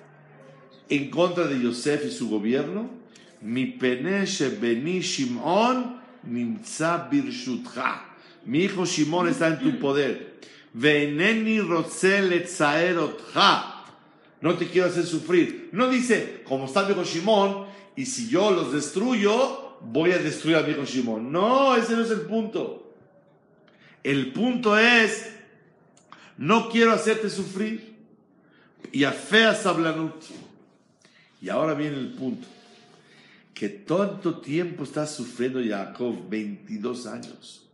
en 0.88 1.10
contra 1.10 1.46
de 1.46 1.60
Yosef 1.60 2.04
y 2.06 2.10
su 2.10 2.28
gobierno. 2.28 2.90
Mi 3.40 3.66
peneshe 3.66 4.48
beni 4.48 5.00
Shimon 5.00 6.00
nimtza 6.24 7.08
birshutcha. 7.10 8.04
Mi 8.44 8.64
hijo 8.64 8.84
Shimon 8.84 9.28
está 9.28 9.48
en 9.48 9.58
tu 9.60 9.78
poder. 9.78 10.29
No 14.40 14.54
te 14.56 14.68
quiero 14.68 14.88
hacer 14.88 15.04
sufrir. 15.04 15.68
No 15.72 15.88
dice, 15.88 16.42
como 16.44 16.66
está 16.66 16.84
mi 16.84 16.92
hijo 16.92 17.04
Shimon, 17.04 17.66
y 17.96 18.06
si 18.06 18.28
yo 18.28 18.50
los 18.50 18.72
destruyo, 18.72 19.78
voy 19.80 20.12
a 20.12 20.18
destruir 20.18 20.56
a 20.56 20.62
mi 20.62 20.70
hijo 20.72 20.84
Shimon. 20.84 21.30
No, 21.30 21.76
ese 21.76 21.94
no 21.94 22.02
es 22.02 22.10
el 22.10 22.22
punto. 22.22 22.94
El 24.02 24.32
punto 24.32 24.78
es, 24.78 25.30
no 26.38 26.70
quiero 26.70 26.92
hacerte 26.92 27.28
sufrir. 27.28 27.90
Y 28.92 29.04
a 29.04 29.12
fea 29.12 29.54
sablanut. 29.54 30.14
Y 31.42 31.48
ahora 31.48 31.74
viene 31.74 31.98
el 31.98 32.12
punto. 32.12 32.46
Que 33.52 33.68
tanto 33.68 34.40
tiempo 34.40 34.84
está 34.84 35.06
sufriendo 35.06 35.60
Jacob, 35.62 36.16
22 36.28 37.06
años. 37.06 37.66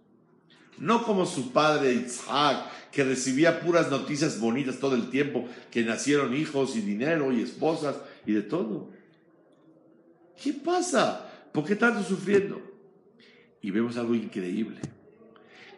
No 0.79 1.05
como 1.05 1.25
su 1.25 1.53
padre 1.53 1.95
Isaac, 1.95 2.67
que 2.97 3.05
recibía 3.05 3.61
puras 3.61 3.91
noticias 3.91 4.41
bonitas 4.41 4.79
todo 4.79 4.95
el 4.95 5.11
tiempo, 5.11 5.47
que 5.71 5.85
nacieron 5.85 6.35
hijos 6.35 6.77
y 6.77 6.81
dinero 6.81 7.31
y 7.31 7.43
esposas 7.43 7.97
y 8.25 8.33
de 8.33 8.41
todo. 8.41 8.89
¿Qué 10.43 10.55
pasa? 10.55 11.31
¿Por 11.53 11.67
qué 11.67 11.77
tanto 11.77 12.03
sufriendo? 12.03 12.59
Y 13.61 13.71
vemos 13.71 13.99
algo 13.99 14.15
increíble, 14.15 14.81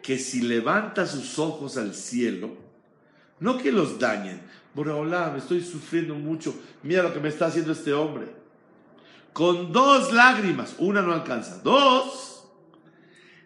que 0.01 0.17
si 0.17 0.43
levanta 0.43 1.09
sus 1.09 1.41
ojos 1.41 1.77
al 1.77 1.93
cielo, 1.93 2.57
no 3.41 3.59
que 3.59 3.73
los 3.73 3.99
dañen, 3.99 4.41
hola, 4.77 5.31
me 5.33 5.41
estoy 5.41 5.61
sufriendo 5.61 6.15
mucho, 6.15 6.55
mira 6.85 7.03
lo 7.03 7.13
que 7.13 7.19
me 7.19 7.31
está 7.31 7.47
haciendo 7.47 7.73
este 7.73 7.93
hombre. 7.93 8.29
Con 9.33 9.73
dos 9.73 10.13
lágrimas, 10.13 10.77
una 10.79 11.03
no 11.03 11.13
alcanza, 11.13 11.61
dos, 11.65 12.38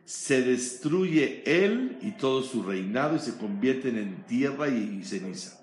se 0.05 0.43
destruye 0.43 1.43
él 1.47 1.99
y 2.03 2.13
todo 2.13 2.43
su 2.43 2.63
reinado 2.63 3.17
y 3.17 3.21
se 3.21 3.37
convierten 3.37 3.97
en 3.97 4.25
tierra 4.25 4.69
y, 4.69 5.03
ceniza. 5.05 5.61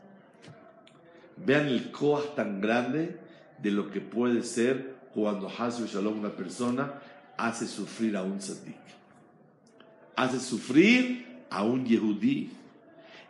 Vean 1.37 1.67
el 1.67 1.91
coaj 1.91 2.35
tan 2.35 2.61
grande 2.61 3.17
de 3.61 3.71
lo 3.71 3.91
que 3.91 4.01
puede 4.01 4.43
ser 4.43 4.95
cuando 5.13 5.49
Hasu 5.49 5.85
Shalom, 5.85 6.19
una 6.19 6.35
persona, 6.35 7.01
hace 7.37 7.67
sufrir 7.67 8.15
a 8.15 8.23
un 8.23 8.39
tzadik. 8.39 8.75
Hace 10.15 10.39
sufrir 10.39 11.25
a 11.49 11.63
un 11.63 11.85
yehudí. 11.85 12.51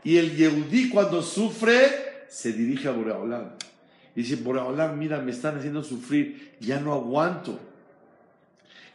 Y 0.03 0.17
el 0.17 0.35
yehudí 0.35 0.89
cuando 0.89 1.21
sufre, 1.21 2.25
se 2.27 2.53
dirige 2.53 2.87
a 2.87 2.91
Boreolam. 2.91 3.51
Dice, 4.15 4.35
Boreolam, 4.37 4.97
mira, 4.97 5.21
me 5.21 5.31
están 5.31 5.57
haciendo 5.57 5.83
sufrir, 5.83 6.55
ya 6.59 6.79
no 6.79 6.93
aguanto. 6.93 7.59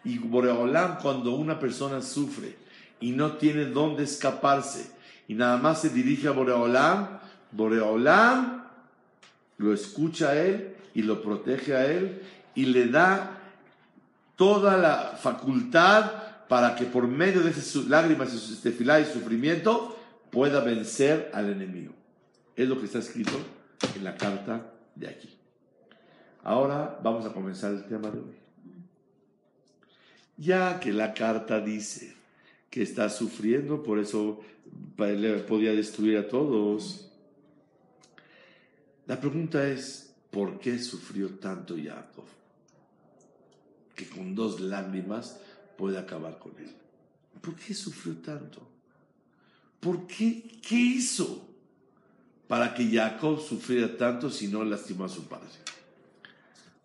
Y 0.04 0.18
Boreolam, 0.18 0.98
cuando 0.98 1.34
una 1.34 1.58
persona 1.58 2.00
sufre 2.02 2.56
y 3.00 3.12
no 3.12 3.32
tiene 3.32 3.66
dónde 3.66 4.04
escaparse, 4.04 4.90
y 5.26 5.34
nada 5.34 5.56
más 5.56 5.80
se 5.80 5.88
dirige 5.88 6.28
a 6.28 6.32
Boreolam, 6.32 7.20
Boreolam 7.52 8.64
lo 9.58 9.72
escucha 9.72 10.30
a 10.30 10.40
él 10.40 10.74
y 10.94 11.02
lo 11.02 11.22
protege 11.22 11.74
a 11.74 11.86
él 11.86 12.22
y 12.54 12.66
le 12.66 12.88
da 12.88 13.38
toda 14.36 14.76
la 14.76 15.16
facultad 15.20 16.10
para 16.48 16.74
que 16.74 16.84
por 16.84 17.08
medio 17.08 17.42
de 17.42 17.50
esas 17.50 17.86
lágrimas 17.86 18.34
y 18.34 18.38
su 18.38 18.60
tefilá 18.60 19.00
y 19.00 19.04
sufrimiento 19.04 19.96
pueda 20.30 20.60
vencer 20.60 21.30
al 21.32 21.50
enemigo. 21.50 21.94
Es 22.56 22.68
lo 22.68 22.78
que 22.78 22.86
está 22.86 22.98
escrito 22.98 23.32
en 23.96 24.04
la 24.04 24.16
carta 24.16 24.72
de 24.94 25.08
aquí. 25.08 25.30
Ahora 26.42 26.98
vamos 27.02 27.24
a 27.24 27.32
comenzar 27.32 27.72
el 27.72 27.84
tema 27.84 28.10
de 28.10 28.18
hoy. 28.18 28.43
Ya 30.36 30.80
que 30.80 30.92
la 30.92 31.14
carta 31.14 31.60
dice 31.60 32.14
que 32.70 32.82
está 32.82 33.08
sufriendo, 33.08 33.82
por 33.82 33.98
eso 33.98 34.40
le 34.98 35.38
podía 35.38 35.72
destruir 35.72 36.18
a 36.18 36.28
todos. 36.28 37.10
La 39.06 39.20
pregunta 39.20 39.68
es, 39.68 40.14
¿por 40.30 40.58
qué 40.58 40.78
sufrió 40.78 41.30
tanto 41.38 41.76
Jacob? 41.76 42.24
que 43.94 44.08
con 44.08 44.34
dos 44.34 44.60
lágrimas 44.60 45.38
puede 45.76 45.98
acabar 45.98 46.38
con 46.38 46.52
él. 46.58 46.72
¿Por 47.40 47.54
qué 47.54 47.74
sufrió 47.74 48.14
tanto? 48.16 48.66
¿Por 49.80 50.06
qué? 50.06 50.60
¿Qué 50.66 50.76
hizo 50.76 51.46
para 52.48 52.74
que 52.74 52.88
Jacob 52.90 53.40
sufriera 53.40 53.96
tanto 53.96 54.30
si 54.30 54.48
no 54.48 54.64
lastimó 54.64 55.04
a 55.04 55.08
su 55.08 55.24
padre? 55.24 55.48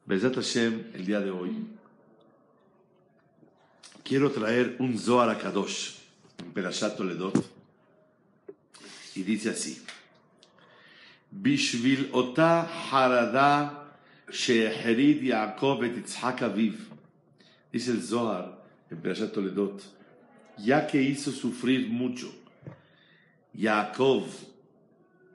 Besat 0.06 0.36
Hashem, 0.36 0.92
el 0.94 1.06
día 1.06 1.20
de 1.20 1.32
hoy, 1.32 1.66
quiero 4.04 4.32
traer 4.32 4.76
un 4.80 4.98
Zohar 4.98 5.30
a 5.30 5.38
Kadosh, 5.38 5.96
en 6.40 6.52
Perashat 6.52 6.96
Toledot, 6.98 7.36
y 9.16 9.24
dice 9.24 9.50
así: 9.50 9.82
Bishvil 11.32 12.10
ota 12.12 12.68
harada 12.92 13.94
sheherid 14.32 15.22
Yaakov 15.22 15.84
et 15.84 15.96
Yitzhak 15.96 16.42
aviv. 16.42 16.88
Dice 17.72 17.92
el 17.92 18.02
Zohar 18.02 18.64
en 18.90 18.98
Perashat 18.98 19.34
Toledot, 19.34 19.82
ya 20.58 20.88
que 20.88 21.02
hizo 21.02 21.32
sufrir 21.32 21.88
mucho 21.88 22.34
Jacob 23.56 24.24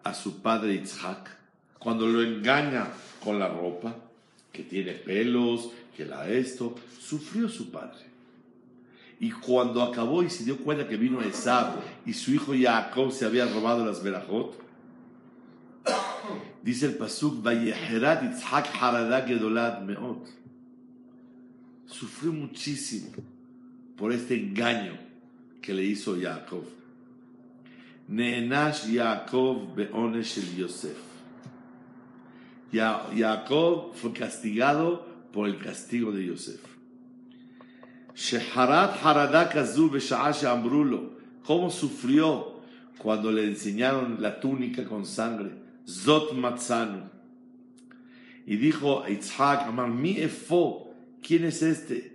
a 0.02 0.14
su 0.14 0.40
padre 0.42 0.74
Isaac, 0.74 1.30
cuando 1.78 2.06
lo 2.06 2.22
engaña 2.22 2.88
con 3.22 3.38
la 3.38 3.48
ropa, 3.48 3.96
que 4.52 4.62
tiene 4.62 4.92
pelos, 4.92 5.70
que 5.96 6.04
la 6.04 6.28
esto, 6.28 6.74
sufrió 7.00 7.48
su 7.48 7.70
padre. 7.70 8.13
Y 9.20 9.30
cuando 9.30 9.82
acabó 9.82 10.22
y 10.22 10.30
se 10.30 10.44
dio 10.44 10.58
cuenta 10.58 10.88
que 10.88 10.96
vino 10.96 11.20
Esab 11.22 11.76
y 12.04 12.12
su 12.12 12.32
hijo 12.32 12.52
Jacob 12.58 13.12
se 13.12 13.24
había 13.24 13.46
robado 13.46 13.84
las 13.86 14.02
verajot, 14.02 14.58
dice 16.62 16.86
el 16.86 16.94
pasuk, 16.94 17.42
sufrió 21.86 22.32
muchísimo 22.32 23.10
por 23.96 24.12
este 24.12 24.34
engaño 24.34 24.98
que 25.62 25.72
le 25.72 25.84
hizo 25.84 26.16
Jacob. 26.20 26.64
Neenash 28.08 28.92
Jacob 28.92 29.74
beonesh 29.74 30.38
el 30.38 30.56
Yosef. 30.56 30.96
Jacob 32.72 33.94
fue 33.94 34.12
castigado 34.12 35.06
por 35.32 35.48
el 35.48 35.58
castigo 35.58 36.12
de 36.12 36.26
Yosef. 36.26 36.73
Sheharat 38.14 39.02
haradak 39.02 39.56
azul 39.56 39.90
ambrulo. 40.46 41.14
¿Cómo 41.44 41.70
sufrió 41.70 42.60
cuando 42.98 43.30
le 43.30 43.44
enseñaron 43.44 44.16
la 44.20 44.40
túnica 44.40 44.84
con 44.84 45.04
sangre? 45.04 45.50
Zot 45.86 46.32
matzanu. 46.32 47.10
Y 48.46 48.56
dijo 48.56 49.04
Yitzhak, 49.06 49.68
Amar 49.68 49.88
mi 49.88 50.18
efo 50.18 50.84
¿Quién 51.22 51.44
es 51.44 51.62
este? 51.62 52.12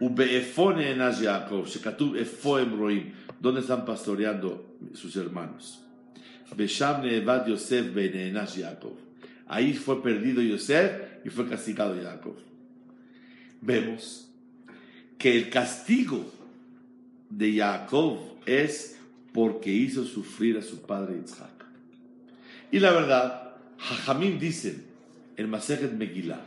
Ubeefone 0.00 0.90
en 0.90 0.98
Jacob, 0.98 1.66
Shekatub 1.66 2.16
Efoem 2.16 2.78
Roim. 2.78 3.12
¿Dónde 3.38 3.60
están 3.60 3.84
pastoreando 3.84 4.76
sus 4.94 5.14
hermanos? 5.16 5.82
Besham 6.56 7.02
Nevad 7.02 7.46
Yosef 7.46 7.94
Beneenash 7.94 8.60
Jacob. 8.60 8.96
Ahí 9.46 9.74
fue 9.74 10.02
perdido 10.02 10.40
Yosef 10.40 11.24
y 11.24 11.28
fue 11.28 11.46
castigado 11.48 11.94
Jacob. 12.02 12.36
Vemos 13.60 14.25
que 15.18 15.36
el 15.36 15.50
castigo 15.50 16.24
de 17.30 17.56
Jacob 17.56 18.18
es 18.44 18.96
porque 19.32 19.70
hizo 19.70 20.04
sufrir 20.04 20.56
a 20.58 20.62
su 20.62 20.82
padre 20.82 21.20
Isaac. 21.24 21.50
Y 22.70 22.78
la 22.80 22.92
verdad, 22.92 23.54
Jajamim 23.78 24.38
dicen 24.38 24.84
en 25.36 25.50
Masejet 25.50 25.92
Megillah 25.92 26.40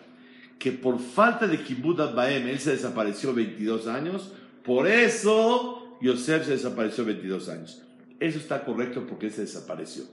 que 0.57 0.71
por 0.71 0.99
falta 0.99 1.47
de 1.47 1.61
Kibbutz 1.63 2.13
Baem 2.13 2.47
él 2.47 2.59
se 2.59 2.71
desapareció 2.71 3.33
22 3.33 3.87
años, 3.87 4.33
por 4.63 4.87
eso 4.87 5.97
Yosef 6.01 6.45
se 6.45 6.51
desapareció 6.51 7.05
22 7.05 7.49
años. 7.49 7.81
Eso 8.19 8.37
está 8.37 8.65
correcto 8.65 9.07
porque 9.07 9.27
él 9.27 9.33
se 9.33 9.41
desapareció. 9.41 10.03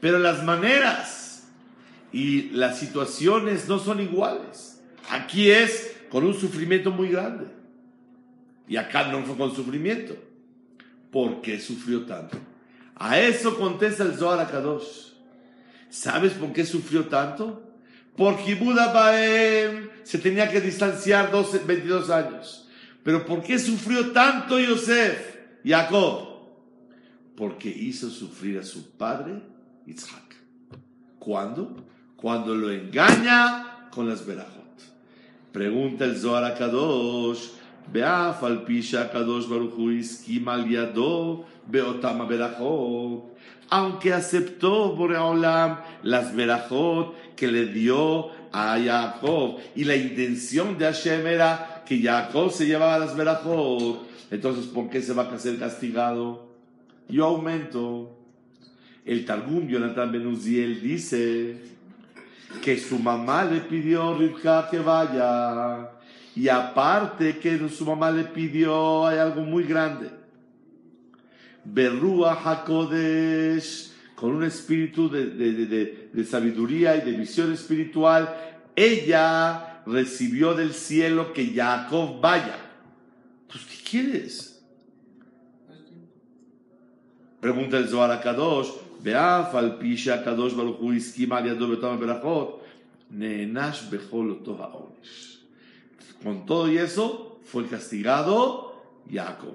Pero 0.00 0.18
las 0.18 0.42
maneras 0.44 1.48
y 2.12 2.50
las 2.50 2.78
situaciones 2.78 3.68
no 3.68 3.78
son 3.78 4.00
iguales. 4.00 4.80
Aquí 5.10 5.50
es 5.50 5.87
con 6.10 6.24
un 6.24 6.34
sufrimiento 6.34 6.90
muy 6.90 7.08
grande. 7.08 7.46
Y 8.66 8.76
acá 8.76 9.10
no 9.10 9.24
fue 9.24 9.36
con 9.36 9.54
sufrimiento. 9.54 10.16
¿Por 11.10 11.40
qué 11.40 11.58
sufrió 11.58 12.04
tanto? 12.04 12.36
A 12.96 13.18
eso 13.18 13.56
contesta 13.56 14.02
el 14.02 14.14
Zohar 14.14 14.50
Kadosh. 14.50 15.12
¿Sabes 15.88 16.32
por 16.32 16.52
qué 16.52 16.66
sufrió 16.66 17.06
tanto? 17.06 17.62
Por 18.16 18.36
Buda 18.58 18.92
Baem 18.92 19.88
se 20.02 20.18
tenía 20.18 20.50
que 20.50 20.60
distanciar 20.60 21.30
12, 21.30 21.60
22 21.60 22.10
años. 22.10 22.68
Pero 23.04 23.24
¿por 23.24 23.42
qué 23.42 23.58
sufrió 23.58 24.10
tanto 24.10 24.58
Yosef, 24.58 25.36
Jacob? 25.64 26.26
Porque 27.36 27.68
hizo 27.68 28.10
sufrir 28.10 28.58
a 28.58 28.64
su 28.64 28.90
padre 28.90 29.40
Isaac. 29.86 30.34
¿Cuándo? 31.18 31.86
Cuando 32.16 32.54
lo 32.54 32.72
engaña 32.72 33.88
con 33.90 34.08
las 34.08 34.26
verajot. 34.26 34.57
Pregunta 35.52 36.04
el 36.04 36.16
Zohar 36.16 36.44
a 36.44 36.54
Kadosh. 36.54 37.50
Beaf 37.92 38.42
al 38.42 38.64
pisha 38.64 39.10
Kadosh 39.10 39.48
Baruchu 39.48 39.90
iskimal 39.92 40.68
yado 40.68 41.46
beotama 41.66 42.26
verajot 42.26 43.38
aunque 43.70 44.12
aceptó 44.12 44.94
Boreolam 44.94 45.80
las 46.02 46.34
verajot 46.34 47.14
que 47.36 47.48
le 47.48 47.66
dio 47.66 48.30
a 48.52 48.78
Jacob. 48.78 49.58
Y 49.74 49.84
la 49.84 49.96
intención 49.96 50.78
de 50.78 50.86
Hashem 50.86 51.26
era 51.26 51.82
que 51.86 52.00
Jacob 52.00 52.50
se 52.50 52.66
llevaba 52.66 52.98
las 52.98 53.16
verajot. 53.16 54.06
Entonces, 54.30 54.66
¿por 54.66 54.90
qué 54.90 55.02
se 55.02 55.12
va 55.12 55.24
a 55.24 55.38
ser 55.38 55.58
castigado? 55.58 56.48
Yo 57.08 57.26
aumento. 57.26 58.14
El 59.04 59.24
Targum 59.24 59.66
Jonathan 59.68 60.12
Benuziel 60.12 60.82
dice 60.82 61.77
que 62.62 62.78
su 62.78 62.98
mamá 62.98 63.44
le 63.44 63.60
pidió 63.60 64.08
a 64.08 64.18
Rivka 64.18 64.68
que 64.70 64.78
vaya. 64.78 65.90
Y 66.34 66.48
aparte 66.48 67.38
que 67.38 67.68
su 67.68 67.84
mamá 67.84 68.10
le 68.10 68.24
pidió, 68.24 69.06
hay 69.06 69.18
algo 69.18 69.42
muy 69.42 69.64
grande. 69.64 70.10
Berrúa 71.64 72.32
Hakodesh, 72.32 73.92
con 74.14 74.34
un 74.34 74.44
espíritu 74.44 75.08
de, 75.08 75.26
de, 75.26 76.10
de, 76.12 76.24
sabiduría 76.24 76.96
y 76.96 77.02
de 77.02 77.12
visión 77.12 77.52
espiritual, 77.52 78.34
ella 78.74 79.82
recibió 79.86 80.54
del 80.54 80.72
cielo 80.72 81.32
que 81.32 81.52
Jacob 81.54 82.20
vaya. 82.20 82.56
Pues, 83.48 83.64
¿qué 83.64 83.90
quieres? 83.90 84.62
Pregunta 87.40 87.78
el 87.78 87.88
Zohar 87.88 88.20
Kadosh, 88.20 88.70
Al 89.04 89.78
Pisha 89.78 90.22
Kadosh 90.24 90.54
Baruch 90.54 90.80
Hu 90.80 90.92
Iskima 90.92 91.38
Aliado 91.38 91.68
Betam 91.68 91.98
Berachot, 91.98 92.62
Neenash 93.10 93.88
Bechol 93.90 94.42
Onesh. 94.44 95.38
Con 96.22 96.44
todo 96.44 96.70
y 96.70 96.78
eso, 96.78 97.38
fue 97.44 97.66
castigado 97.66 98.82
Jacob. 99.10 99.54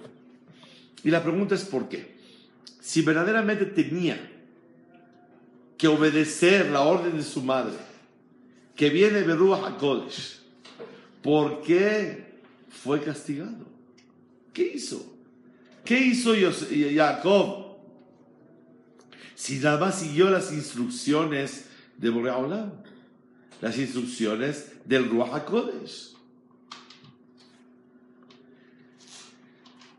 Y 1.04 1.10
la 1.10 1.22
pregunta 1.22 1.56
es 1.56 1.66
¿por 1.66 1.90
qué? 1.90 2.16
Si 2.80 3.02
verdaderamente 3.02 3.66
tenía 3.66 4.32
que 5.78 5.88
obedecer 5.88 6.72
la 6.72 6.82
orden 6.82 7.18
de 7.18 7.24
su 7.24 7.42
madre, 7.42 7.76
que 8.76 8.90
viene 8.90 9.22
Ruach 9.24 9.74
HaKodesh, 9.74 10.40
¿por 11.22 11.62
qué 11.62 12.34
fue 12.70 13.02
castigado? 13.02 13.66
¿Qué 14.54 14.74
hizo? 14.76 15.06
¿Qué 15.84 15.98
hizo 15.98 16.34
Jacob? 16.96 17.63
Si 19.36 19.60
nada 19.60 19.80
más 19.80 20.00
siguió 20.00 20.30
las 20.30 20.52
instrucciones 20.52 21.66
de 21.98 22.10
Boreolam, 22.10 22.72
las 23.62 23.78
instrucciones 23.78 24.74
del 24.86 25.10
Ruach. 25.10 25.44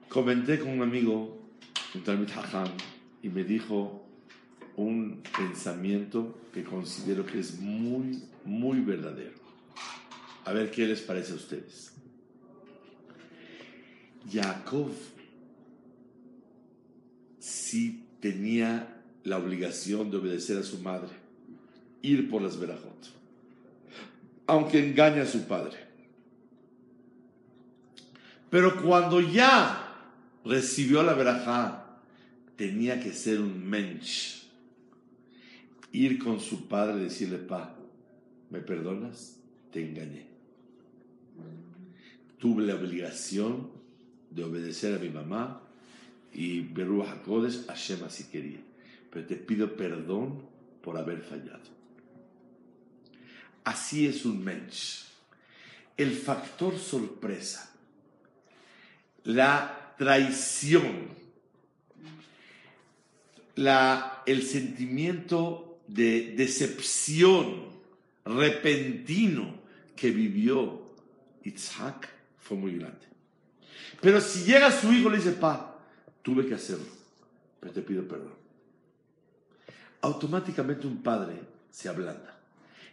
Comenté 0.09 0.61
con 0.61 0.69
un 0.69 0.83
amigo, 0.83 1.43
un 1.95 2.05
Talmud 2.05 2.31
Hacham, 2.31 2.69
y 3.23 3.29
me 3.29 3.43
dijo 3.43 4.07
un 4.77 5.23
pensamiento 5.37 6.39
que 6.53 6.63
considero 6.63 7.25
que 7.27 7.41
es 7.41 7.59
muy, 7.59 8.23
muy 8.45 8.81
verdadero. 8.81 9.39
A 10.45 10.53
ver 10.53 10.71
qué 10.71 10.87
les 10.87 11.01
parece 11.01 11.33
a 11.33 11.37
ustedes. 11.37 11.93
Jacob 14.31 14.91
sí 17.39 18.05
tenía 18.21 18.94
la 19.25 19.39
obligación 19.39 20.11
de 20.11 20.19
obedecer 20.19 20.59
a 20.59 20.63
su 20.63 20.79
madre, 20.79 21.11
ir 22.03 22.31
por 22.31 22.43
las 22.43 22.59
verajot, 22.59 23.11
aunque 24.47 24.87
engaña 24.87 25.23
a 25.23 25.27
su 25.27 25.47
padre. 25.47 25.79
Pero 28.51 28.81
cuando 28.83 29.21
ya 29.21 29.85
recibió 30.45 31.03
la 31.03 31.15
verajá, 31.15 31.99
tenía 32.57 33.01
que 33.01 33.13
ser 33.13 33.41
un 33.41 33.69
mensch. 33.69 34.45
Ir 35.91 36.19
con 36.19 36.41
su 36.41 36.69
padre 36.69 37.01
y 37.01 37.05
decirle, 37.05 37.39
pa, 37.39 37.75
¿me 38.51 38.61
perdonas? 38.61 39.37
Te 39.73 39.85
engañé. 39.85 40.27
Tuve 42.39 42.65
la 42.65 42.75
obligación 42.75 43.71
de 44.31 44.45
obedecer 44.45 44.95
a 44.95 44.99
mi 44.99 45.09
mamá 45.09 45.63
y 46.33 46.61
Beruah 46.61 47.13
HaKodesh, 47.13 47.67
Hashem 47.67 48.05
así 48.05 48.25
quería. 48.25 48.61
Pero 49.15 49.27
te 49.27 49.37
pido 49.37 49.77
perdón 49.77 50.43
por 50.83 50.99
haber 50.99 51.23
fallado. 51.23 51.63
Así 53.63 54.07
es 54.09 54.25
un 54.25 54.43
mensch. 54.43 55.05
El 55.97 56.11
factor 56.17 56.77
sorpresa, 56.77 57.73
la 59.23 59.95
traición, 59.97 61.11
la, 63.55 64.25
el 64.27 64.43
sentimiento 64.43 65.79
de 65.87 66.35
decepción 66.37 67.67
repentino 68.25 69.61
que 69.95 70.11
vivió 70.11 70.91
Isaac 71.45 72.09
fue 72.41 72.57
muy 72.57 72.79
grande. 72.79 73.07
Pero 74.01 74.21
si 74.21 74.43
llega 74.45 74.73
su 74.73 74.93
hijo 74.93 75.09
le 75.09 75.19
dice, 75.19 75.31
pa, 75.31 75.79
tuve 76.21 76.45
que 76.49 76.55
hacerlo, 76.55 76.89
pero 77.61 77.73
te 77.73 77.81
pido 77.81 78.09
perdón. 78.09 78.44
Automáticamente 80.05 80.87
un 80.87 81.03
padre 81.03 81.41
se 81.71 81.89
ablanda. 81.89 82.39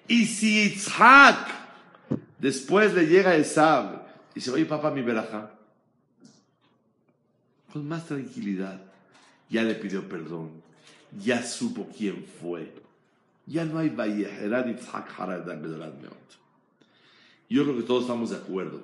Y 0.07 0.25
si 0.27 0.61
Isaac 0.61 1.45
después 2.39 2.93
le 2.93 3.05
llega 3.05 3.35
Esab 3.35 4.07
y 4.31 4.35
dice, 4.35 4.49
oye 4.51 4.63
papá, 4.63 4.91
mi 4.91 5.01
veraja, 5.01 5.51
con 7.73 7.85
más 7.85 8.05
tranquilidad. 8.07 8.81
Ya 9.49 9.63
le 9.63 9.75
pidió 9.75 10.07
perdón, 10.07 10.51
ya 11.21 11.43
supo 11.43 11.89
quién 11.97 12.25
fue. 12.41 12.73
Ya 13.45 13.65
no 13.65 13.79
hay 13.79 13.89
Yo 17.49 17.63
creo 17.63 17.75
que 17.75 17.83
todos 17.83 18.03
estamos 18.03 18.29
de 18.29 18.37
acuerdo 18.37 18.83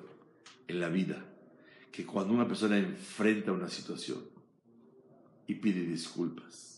en 0.66 0.80
la 0.80 0.90
vida 0.90 1.24
que 1.90 2.04
cuando 2.04 2.34
una 2.34 2.46
persona 2.46 2.76
enfrenta 2.76 3.52
una 3.52 3.70
situación 3.70 4.18
y 5.46 5.54
pide 5.54 5.80
disculpas 5.80 6.77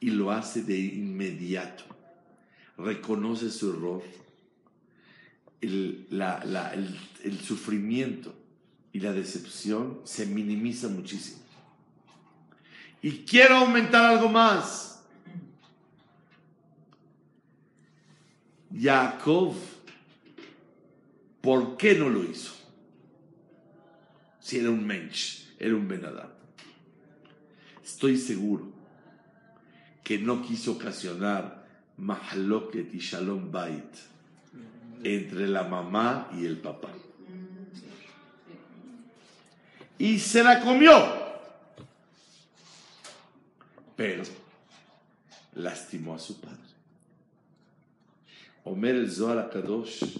y 0.00 0.10
lo 0.10 0.30
hace 0.30 0.62
de 0.62 0.78
inmediato, 0.78 1.84
reconoce 2.76 3.50
su 3.50 3.70
error, 3.70 4.02
el, 5.60 6.06
sufrimiento 7.42 8.34
y 8.92 9.00
la 9.00 9.12
decepción 9.12 10.00
se 10.04 10.26
minimiza 10.26 10.88
muchísimo. 10.88 11.40
Y 13.02 13.24
quiero 13.24 13.56
aumentar 13.56 14.04
algo 14.04 14.28
más. 14.28 15.02
Jacob, 18.78 19.54
¿por 21.40 21.76
qué 21.76 21.94
no 21.94 22.08
lo 22.08 22.24
hizo? 22.24 22.52
Si 24.40 24.58
era 24.58 24.70
un 24.70 24.86
mensch, 24.86 25.46
era 25.58 25.74
un 25.74 25.88
benadá. 25.88 26.32
Estoy 27.82 28.18
seguro 28.18 28.75
que 30.06 30.20
no 30.20 30.40
quiso 30.40 30.72
ocasionar 30.72 31.66
mahloket 31.98 32.94
y 32.94 32.98
shalom 32.98 33.50
bait 33.50 33.92
entre 35.02 35.48
la 35.48 35.64
mamá 35.64 36.30
y 36.38 36.46
el 36.46 36.58
papá 36.58 36.90
y 39.98 40.20
se 40.20 40.44
la 40.44 40.60
comió. 40.60 40.92
Pero 43.96 44.22
lastimó 45.56 46.14
a 46.14 46.20
su 46.20 46.40
padre. 46.40 46.56
Omer 48.62 48.94
el 48.94 49.10
Zohar 49.10 49.50
Kadosh, 49.50 50.18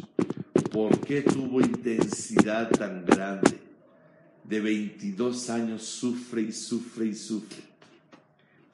¿por 0.73 0.99
qué 1.01 1.23
tuvo 1.23 1.61
intensidad 1.61 2.71
tan 2.71 3.05
grande? 3.05 3.61
De 4.43 4.61
22 4.61 5.51
años 5.51 5.83
sufre 5.85 6.43
y 6.43 6.53
sufre 6.53 7.07
y 7.07 7.15
sufre. 7.15 7.66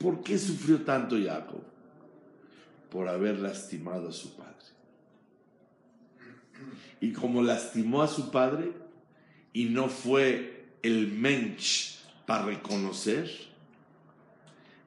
¿Por 0.02 0.22
qué 0.22 0.36
sufrió 0.38 0.80
tanto 0.82 1.16
Jacob? 1.16 1.62
Por 2.90 3.08
haber 3.08 3.38
lastimado 3.38 4.08
a 4.08 4.12
su 4.12 4.34
padre. 4.36 4.52
Y 7.00 7.12
como 7.12 7.42
lastimó 7.42 8.02
a 8.02 8.08
su 8.08 8.30
padre 8.30 8.72
y 9.52 9.66
no 9.66 9.88
fue 9.88 10.66
el 10.82 11.12
mensch 11.12 11.98
para 12.26 12.46
reconocer. 12.46 13.30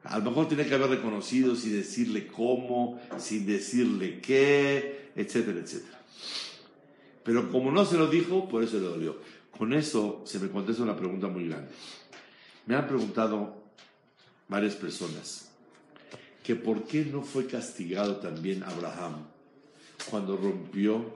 A 0.04 0.18
lo 0.18 0.30
mejor 0.30 0.48
tiene 0.48 0.66
que 0.66 0.74
haber 0.74 0.90
reconocido 0.90 1.56
sin 1.56 1.72
decirle 1.72 2.26
cómo, 2.26 3.00
sin 3.18 3.46
decirle 3.46 4.20
qué, 4.20 5.10
etcétera, 5.16 5.60
etcétera. 5.60 6.00
Pero 7.24 7.50
como 7.50 7.72
no 7.72 7.84
se 7.84 7.98
lo 7.98 8.06
dijo, 8.06 8.48
por 8.48 8.62
eso 8.62 8.78
le 8.78 8.86
dolió. 8.86 9.16
Con 9.50 9.72
eso 9.72 10.22
se 10.24 10.38
me 10.38 10.48
contesta 10.48 10.82
una 10.82 10.96
pregunta 10.96 11.26
muy 11.26 11.48
grande. 11.48 11.70
Me 12.66 12.76
han 12.76 12.86
preguntado 12.86 13.65
varias 14.48 14.74
personas 14.74 15.50
que 16.42 16.54
por 16.54 16.84
qué 16.84 17.04
no 17.04 17.22
fue 17.22 17.46
castigado 17.46 18.16
también 18.16 18.62
Abraham 18.62 19.24
cuando 20.08 20.36
rompió 20.36 21.12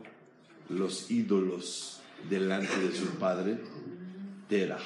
los 0.68 1.10
ídolos 1.10 2.00
delante 2.28 2.76
de 2.80 2.92
su 2.92 3.06
padre 3.18 3.58
Terah, 4.48 4.80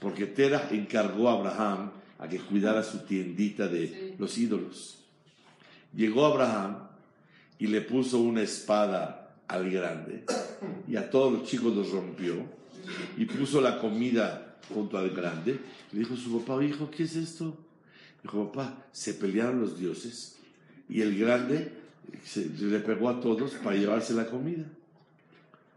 porque 0.00 0.26
Terah 0.26 0.68
encargó 0.70 1.28
a 1.28 1.34
Abraham 1.34 1.90
a 2.18 2.28
que 2.28 2.38
cuidara 2.38 2.82
su 2.82 3.00
tiendita 3.00 3.68
de 3.68 4.14
los 4.18 4.38
ídolos. 4.38 4.98
Llegó 5.94 6.24
Abraham 6.24 6.88
y 7.58 7.66
le 7.66 7.82
puso 7.82 8.20
una 8.20 8.40
espada 8.40 9.36
al 9.46 9.70
grande 9.70 10.24
y 10.88 10.96
a 10.96 11.10
todos 11.10 11.32
los 11.32 11.48
chicos 11.48 11.74
los 11.74 11.90
rompió 11.90 12.36
y 13.18 13.26
puso 13.26 13.60
la 13.60 13.78
comida 13.78 14.56
junto 14.72 14.96
al 14.96 15.10
grande. 15.10 15.60
Le 15.92 15.98
dijo 15.98 16.16
su 16.16 16.40
papá, 16.40 16.64
hijo, 16.64 16.90
¿qué 16.90 17.02
es 17.02 17.16
esto? 17.16 17.63
Dijo, 18.24 18.50
papá, 18.50 18.86
se 18.90 19.12
pelearon 19.14 19.60
los 19.60 19.78
dioses 19.78 20.36
y 20.88 21.02
el 21.02 21.16
grande 21.18 21.70
se, 22.24 22.46
le 22.46 22.80
pegó 22.80 23.10
a 23.10 23.20
todos 23.20 23.52
para 23.56 23.76
llevarse 23.76 24.14
la 24.14 24.26
comida. 24.26 24.64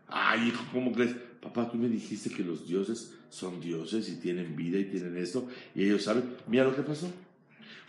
Ay, 0.07 0.47
hijo, 0.47 0.63
¿cómo 0.71 0.93
crees? 0.93 1.13
Papá, 1.41 1.69
tú 1.69 1.77
me 1.77 1.89
dijiste 1.89 2.29
que 2.29 2.43
los 2.43 2.65
dioses 2.65 3.11
son 3.29 3.59
dioses 3.59 4.07
y 4.07 4.15
tienen 4.15 4.55
vida 4.55 4.79
y 4.79 4.85
tienen 4.85 5.17
esto, 5.17 5.47
y 5.75 5.83
ellos 5.83 6.03
saben. 6.03 6.35
Mira 6.47 6.63
lo 6.63 6.73
que 6.73 6.83
pasó. 6.83 7.11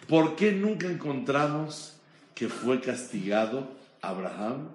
¿Por 0.09 0.35
qué 0.35 0.51
nunca 0.51 0.91
encontramos 0.91 1.95
que 2.35 2.49
fue 2.49 2.81
castigado 2.81 3.69
Abraham 4.01 4.71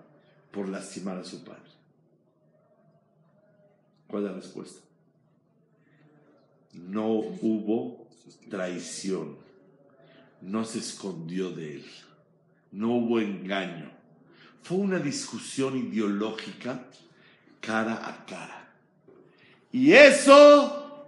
por 0.52 0.70
lastimar 0.70 1.18
a 1.18 1.26
su 1.26 1.44
padre? 1.44 1.60
¿Cuál 4.08 4.24
es 4.24 4.30
la 4.30 4.38
respuesta? 4.38 4.80
No 6.74 7.10
hubo 7.10 8.08
traición, 8.50 9.43
no 10.44 10.66
se 10.66 10.80
escondió 10.80 11.50
de 11.52 11.76
él, 11.76 11.86
no 12.72 12.92
hubo 12.96 13.20
engaño. 13.20 13.90
Fue 14.62 14.78
una 14.78 15.00
discusión 15.00 15.78
ideológica 15.78 16.86
cara 17.60 18.08
a 18.08 18.26
cara. 18.26 18.72
Y 19.72 19.94
eso 19.94 21.08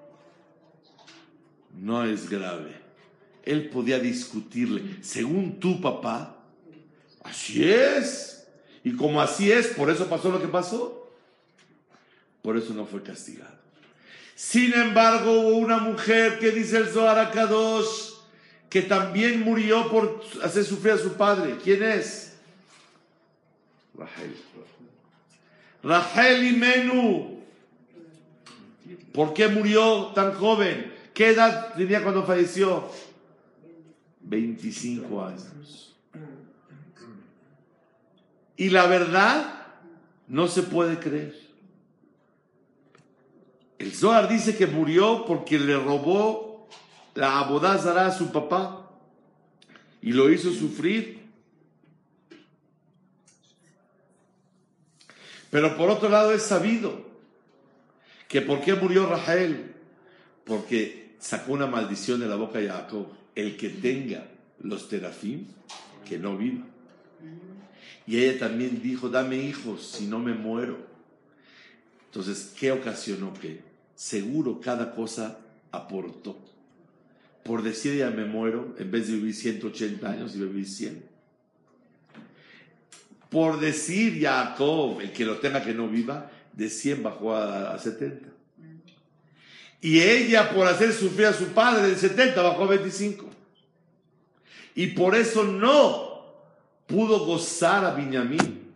no 1.73 2.03
es 2.03 2.29
grave. 2.29 2.75
Él 3.43 3.69
podía 3.69 3.99
discutirle, 3.99 5.03
según 5.03 5.59
tu 5.59 5.79
papá, 5.79 6.37
así 7.23 7.63
es. 7.63 8.47
Y 8.83 8.95
como 8.95 9.21
así 9.21 9.51
es, 9.51 9.67
por 9.67 9.89
eso 9.89 10.07
pasó 10.07 10.31
lo 10.31 10.41
que 10.41 10.47
pasó. 10.47 11.11
Por 12.41 12.57
eso 12.57 12.73
no 12.73 12.85
fue 12.85 13.03
castigado. 13.03 13.55
Sin 14.35 14.73
embargo, 14.73 15.31
hubo 15.31 15.57
una 15.57 15.77
mujer 15.77 16.39
que 16.39 16.51
dice 16.51 16.77
el 16.77 16.87
Zohar 16.87 17.19
Akadosh, 17.19 18.14
que 18.75 18.81
también 18.81 19.41
murió 19.41 19.89
por 19.89 20.21
hacer 20.43 20.65
sufrir 20.65 20.95
a 20.95 20.97
su 20.97 21.13
padre. 21.13 21.55
¿Quién 21.63 21.81
es? 21.81 22.33
Rahel. 23.97 24.35
Rahel 25.81 26.43
y 26.43 26.57
Menú. 26.57 27.39
¿Por 29.13 29.33
qué 29.33 29.47
murió 29.47 30.07
tan 30.07 30.33
joven? 30.33 30.93
¿Qué 31.13 31.29
edad 31.29 31.73
tenía 31.75 32.03
cuando 32.03 32.25
falleció? 32.25 32.89
25 34.19 35.23
años. 35.23 35.95
Y 38.57 38.71
la 38.71 38.87
verdad 38.87 39.67
no 40.27 40.49
se 40.49 40.63
puede 40.63 40.99
creer. 40.99 41.33
El 43.79 43.93
Zohar 43.93 44.27
dice 44.27 44.57
que 44.57 44.67
murió 44.67 45.23
porque 45.25 45.57
le 45.59 45.77
robó 45.77 46.54
la 47.15 47.39
abodazara 47.39 48.07
a 48.07 48.11
su 48.11 48.31
papá 48.31 48.91
y 50.01 50.11
lo 50.11 50.31
hizo 50.31 50.51
sufrir. 50.53 51.25
Pero 55.49 55.75
por 55.77 55.89
otro 55.89 56.09
lado 56.09 56.33
es 56.33 56.43
sabido 56.43 57.05
que 58.27 58.41
por 58.41 58.61
qué 58.61 58.75
murió 58.75 59.07
Rahel, 59.07 59.73
porque 60.43 61.15
sacó 61.19 61.53
una 61.53 61.67
maldición 61.67 62.19
de 62.19 62.27
la 62.27 62.35
boca 62.35 62.59
de 62.59 62.67
Jacob. 62.67 63.07
El 63.33 63.57
que 63.57 63.69
tenga 63.69 64.27
los 64.61 64.87
terafim, 64.87 65.45
que 66.07 66.17
no 66.17 66.37
viva. 66.37 66.65
Y 68.07 68.17
ella 68.17 68.39
también 68.39 68.81
dijo, 68.81 69.09
dame 69.09 69.37
hijos, 69.37 69.85
si 69.87 70.05
no 70.05 70.19
me 70.19 70.33
muero. 70.33 70.77
Entonces, 72.07 72.53
¿qué 72.57 72.71
ocasionó 72.71 73.33
que? 73.33 73.61
Seguro 73.95 74.61
cada 74.61 74.93
cosa 74.93 75.39
aportó. 75.71 76.37
Por 77.45 77.63
decir 77.63 77.95
ya 77.95 78.09
me 78.09 78.25
muero, 78.25 78.75
en 78.77 78.91
vez 78.91 79.07
de 79.07 79.13
vivir 79.13 79.33
180 79.33 80.09
años, 80.09 80.35
y 80.35 80.39
vivir 80.39 80.67
100 80.67 81.15
por 83.35 83.59
decir 83.59 84.21
Jacob, 84.21 85.01
el 85.01 85.11
que 85.11 85.25
lo 85.25 85.39
tenga 85.39 85.61
que 85.61 85.73
no 85.73 85.89
viva, 85.89 86.31
de 86.53 86.69
100 86.69 87.03
bajó 87.03 87.35
a, 87.35 87.77
70. 87.77 88.29
Y 89.81 89.99
ella, 89.99 90.51
por 90.51 90.65
hacer 90.65 90.93
sufrir 90.93 91.27
a 91.27 91.33
su 91.33 91.47
padre, 91.47 91.89
de 91.89 91.97
70 91.97 92.41
bajó 92.41 92.63
a 92.63 92.67
25. 92.67 93.29
Y 94.75 94.87
por 94.87 95.15
eso 95.15 95.43
no 95.43 96.33
pudo 96.87 97.25
gozar 97.25 97.83
a 97.83 97.91
Benjamín. 97.91 98.73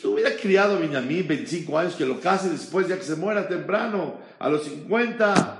Si 0.00 0.08
hubiera 0.08 0.34
criado 0.34 0.76
a 0.76 0.80
Benjamín 0.80 1.28
25 1.28 1.78
años, 1.78 1.94
que 1.94 2.04
lo 2.04 2.20
case 2.20 2.50
después, 2.50 2.88
ya 2.88 2.96
que 2.96 3.04
se 3.04 3.14
muera 3.14 3.46
temprano, 3.46 4.18
a 4.40 4.48
los 4.48 4.64
50. 4.64 5.57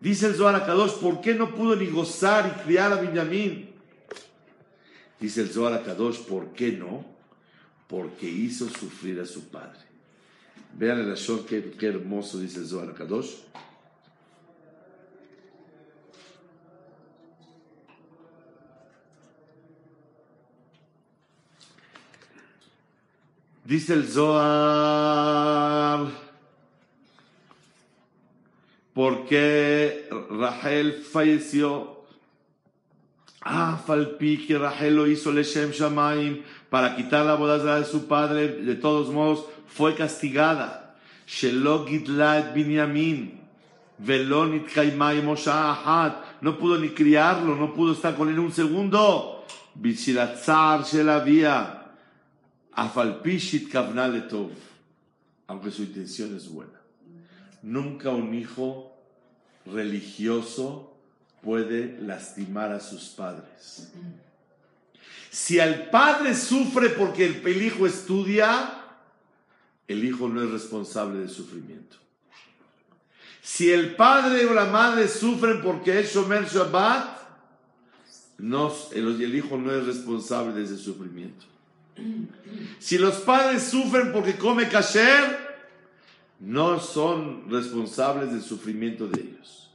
Dice 0.00 0.26
el 0.26 0.34
Zohar 0.34 0.64
Kadosh, 0.64 0.92
¿por 1.00 1.20
qué 1.20 1.34
no 1.34 1.54
pudo 1.54 1.74
ni 1.74 1.86
gozar 1.86 2.54
y 2.56 2.60
criar 2.62 2.92
a 2.92 3.00
Benjamín? 3.00 3.70
Dice 5.18 5.40
el 5.40 5.50
Zohar 5.50 5.84
Kadosh, 5.84 6.18
¿por 6.20 6.52
qué 6.52 6.72
no? 6.72 7.04
Porque 7.88 8.30
hizo 8.30 8.68
sufrir 8.68 9.18
a 9.20 9.26
su 9.26 9.48
padre. 9.48 9.80
Vean 10.74 11.00
el 11.00 11.08
razón, 11.08 11.44
qué, 11.44 11.72
qué 11.72 11.86
hermoso 11.86 12.38
dice 12.38 12.60
el 12.60 12.66
Zohar 12.66 12.94
Kadosh. 12.94 13.30
Dice 23.64 23.92
el 23.94 24.08
Zohar, 24.08 24.38
porque 28.98 30.08
Rahel 30.28 31.04
falleció 31.04 32.02
Ah, 33.42 33.80
Falpi 33.86 34.44
que 34.44 34.58
Rahel 34.58 34.96
lo 34.96 35.06
hizo 35.06 35.30
Leshem 35.30 35.70
Shamaim 35.70 36.42
para 36.68 36.96
quitar 36.96 37.24
la 37.24 37.36
boda 37.36 37.78
de 37.78 37.84
su 37.84 38.08
padre, 38.08 38.48
de 38.48 38.74
todos 38.74 39.10
modos 39.10 39.44
fue 39.68 39.94
castigada. 39.94 40.96
Shelo 41.28 41.84
Binyamin, 41.84 43.40
Velonit 43.98 44.66
Ahat, 44.76 46.40
no 46.40 46.58
pudo 46.58 46.76
ni 46.76 46.88
criarlo, 46.88 47.54
no 47.54 47.72
pudo 47.72 47.92
estar 47.92 48.16
con 48.16 48.28
él 48.28 48.38
un 48.40 48.50
segundo. 48.50 49.46
Bichilatzar 49.76 50.82
Kavnaletov, 53.70 54.50
aunque 55.46 55.70
su 55.70 55.82
intención 55.84 56.36
es 56.36 56.48
buena. 56.48 56.77
Nunca 57.62 58.10
un 58.10 58.34
hijo 58.34 58.96
religioso 59.66 60.94
puede 61.42 61.98
lastimar 62.00 62.72
a 62.72 62.80
sus 62.80 63.04
padres. 63.08 63.92
Si 65.30 65.58
el 65.58 65.90
padre 65.90 66.34
sufre 66.34 66.90
porque 66.90 67.26
el 67.26 67.62
hijo 67.62 67.86
estudia, 67.86 68.74
el 69.86 70.04
hijo 70.04 70.28
no 70.28 70.42
es 70.42 70.50
responsable 70.50 71.20
del 71.20 71.30
sufrimiento. 71.30 71.96
Si 73.42 73.70
el 73.70 73.96
padre 73.96 74.44
o 74.44 74.52
la 74.52 74.66
madre 74.66 75.08
sufren 75.08 75.62
porque 75.62 76.00
es 76.00 76.14
Shomer 76.14 76.44
Shabbat, 76.44 77.18
no, 78.38 78.72
el, 78.92 79.34
hijo 79.34 79.56
no 79.56 79.72
es 79.72 79.86
responsable 79.86 80.52
de 80.52 80.64
ese 80.64 80.76
sufrimiento. 80.76 81.46
Si 82.78 82.98
los 82.98 83.16
padres 83.16 83.62
sufren 83.64 84.12
porque 84.12 84.36
come 84.36 84.68
kasher, 84.68 85.37
no 86.40 86.80
son 86.80 87.50
responsables 87.50 88.32
del 88.32 88.42
sufrimiento 88.42 89.08
de 89.08 89.20
ellos. 89.20 89.70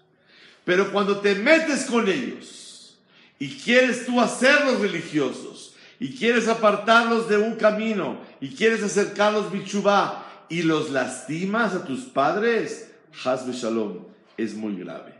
Pero 0.65 0.91
cuando 0.91 1.19
te 1.19 1.35
metes 1.35 1.85
con 1.85 2.07
ellos 2.07 2.97
y 3.37 3.57
quieres 3.57 4.05
tú 4.05 4.21
hacerlos 4.21 4.79
religiosos 4.79 5.75
y 5.99 6.15
quieres 6.15 6.47
apartarlos 6.47 7.27
de 7.27 7.37
un 7.37 7.55
camino 7.55 8.19
y 8.39 8.49
quieres 8.49 8.81
acercarlos 8.83 9.51
bichubá 9.51 10.45
y 10.49 10.61
los 10.61 10.89
lastimas 10.89 11.73
a 11.73 11.85
tus 11.85 12.01
padres, 12.01 12.91
Hazbe 13.23 13.53
Shalom, 13.53 13.99
es 14.37 14.53
muy 14.53 14.77
grave. 14.77 15.13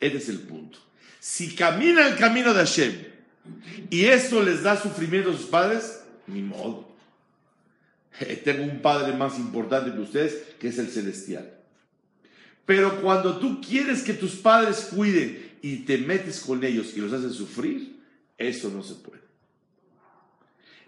Este 0.00 0.18
es 0.18 0.28
el 0.28 0.40
punto. 0.40 0.78
Si 1.18 1.54
camina 1.54 2.06
el 2.06 2.16
camino 2.16 2.54
de 2.54 2.60
Hashem 2.60 3.04
y 3.90 4.04
eso 4.04 4.42
les 4.42 4.62
da 4.62 4.80
sufrimiento 4.80 5.30
a 5.30 5.36
sus 5.36 5.46
padres, 5.46 6.02
ni 6.26 6.42
modo. 6.42 6.87
Tengo 8.44 8.64
un 8.64 8.80
padre 8.80 9.14
más 9.14 9.38
importante 9.38 9.92
que 9.92 10.00
ustedes, 10.00 10.34
que 10.58 10.68
es 10.68 10.78
el 10.78 10.88
celestial. 10.88 11.54
Pero 12.66 13.00
cuando 13.00 13.38
tú 13.38 13.60
quieres 13.60 14.02
que 14.02 14.14
tus 14.14 14.36
padres 14.36 14.90
cuiden 14.94 15.56
y 15.62 15.78
te 15.78 15.98
metes 15.98 16.40
con 16.40 16.62
ellos 16.62 16.92
y 16.94 17.00
los 17.00 17.12
haces 17.12 17.34
sufrir, 17.34 17.98
eso 18.36 18.70
no 18.70 18.82
se 18.82 18.94
puede. 18.96 19.22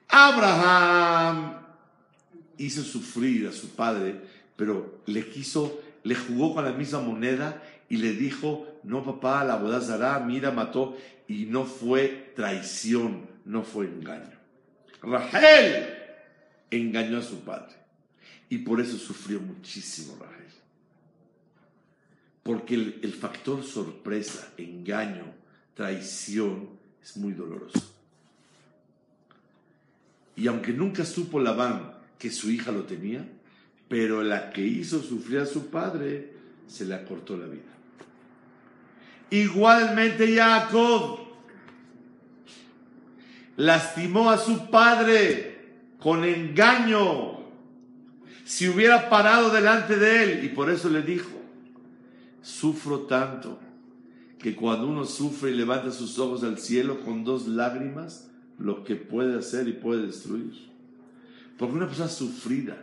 Abraham 0.08 1.56
hizo 2.58 2.82
sufrir 2.82 3.46
a 3.48 3.52
su 3.52 3.70
padre, 3.70 4.20
pero 4.56 5.00
le 5.06 5.26
quiso, 5.28 5.80
le 6.02 6.14
jugó 6.14 6.54
con 6.54 6.64
la 6.64 6.72
misma 6.72 7.00
moneda 7.00 7.62
y 7.88 7.96
le 7.96 8.12
dijo, 8.12 8.66
no 8.82 9.02
papá, 9.02 9.44
la 9.44 9.56
boda 9.56 9.80
Zara, 9.80 10.18
mira, 10.20 10.50
mató, 10.50 10.96
y 11.28 11.46
no 11.46 11.64
fue 11.64 12.32
traición, 12.36 13.26
no 13.44 13.62
fue 13.62 13.86
engaño. 13.86 14.38
Rachel 15.02 15.99
engañó 16.70 17.18
a 17.18 17.22
su 17.22 17.40
padre 17.40 17.74
y 18.48 18.58
por 18.58 18.80
eso 18.80 18.98
sufrió 18.98 19.40
muchísimo 19.40 20.16
Rachel. 20.20 20.36
Porque 22.42 22.74
el, 22.74 23.12
factor 23.12 23.62
sorpresa, 23.62 24.52
engaño, 24.56 25.24
traición 25.74 26.70
es 27.02 27.16
muy 27.16 27.32
doloroso. 27.32 27.94
Y 30.34 30.48
aunque 30.48 30.72
nunca 30.72 31.04
supo 31.04 31.38
Labán 31.38 31.94
que 32.18 32.30
su 32.30 32.50
hija 32.50 32.72
lo 32.72 32.84
tenía, 32.84 33.24
pero 33.88 34.22
la 34.22 34.50
que 34.52 34.66
hizo 34.66 35.02
sufrir 35.02 35.40
a 35.40 35.46
su 35.46 35.66
padre 35.68 36.32
se 36.66 36.84
le 36.86 36.94
acortó 36.94 37.36
la 37.36 37.46
vida. 37.46 37.62
Igualmente 39.30 40.34
Jacob 40.34 41.20
lastimó 43.56 44.30
a 44.30 44.38
su 44.38 44.70
padre 44.70 45.59
con 46.00 46.24
engaño. 46.24 47.40
Si 48.44 48.68
hubiera 48.68 49.08
parado 49.08 49.50
delante 49.50 49.96
de 49.96 50.24
él, 50.24 50.44
y 50.44 50.48
por 50.48 50.70
eso 50.70 50.88
le 50.88 51.02
dijo, 51.02 51.30
sufro 52.42 53.00
tanto 53.00 53.60
que 54.38 54.56
cuando 54.56 54.88
uno 54.88 55.04
sufre 55.04 55.50
y 55.50 55.54
levanta 55.54 55.92
sus 55.92 56.18
ojos 56.18 56.42
al 56.42 56.58
cielo 56.58 57.00
con 57.04 57.24
dos 57.24 57.46
lágrimas, 57.46 58.28
lo 58.58 58.84
que 58.84 58.96
puede 58.96 59.38
hacer 59.38 59.68
y 59.68 59.72
puede 59.72 60.06
destruir. 60.06 60.52
Porque 61.58 61.76
una 61.76 61.86
persona 61.86 62.08
sufrida 62.08 62.76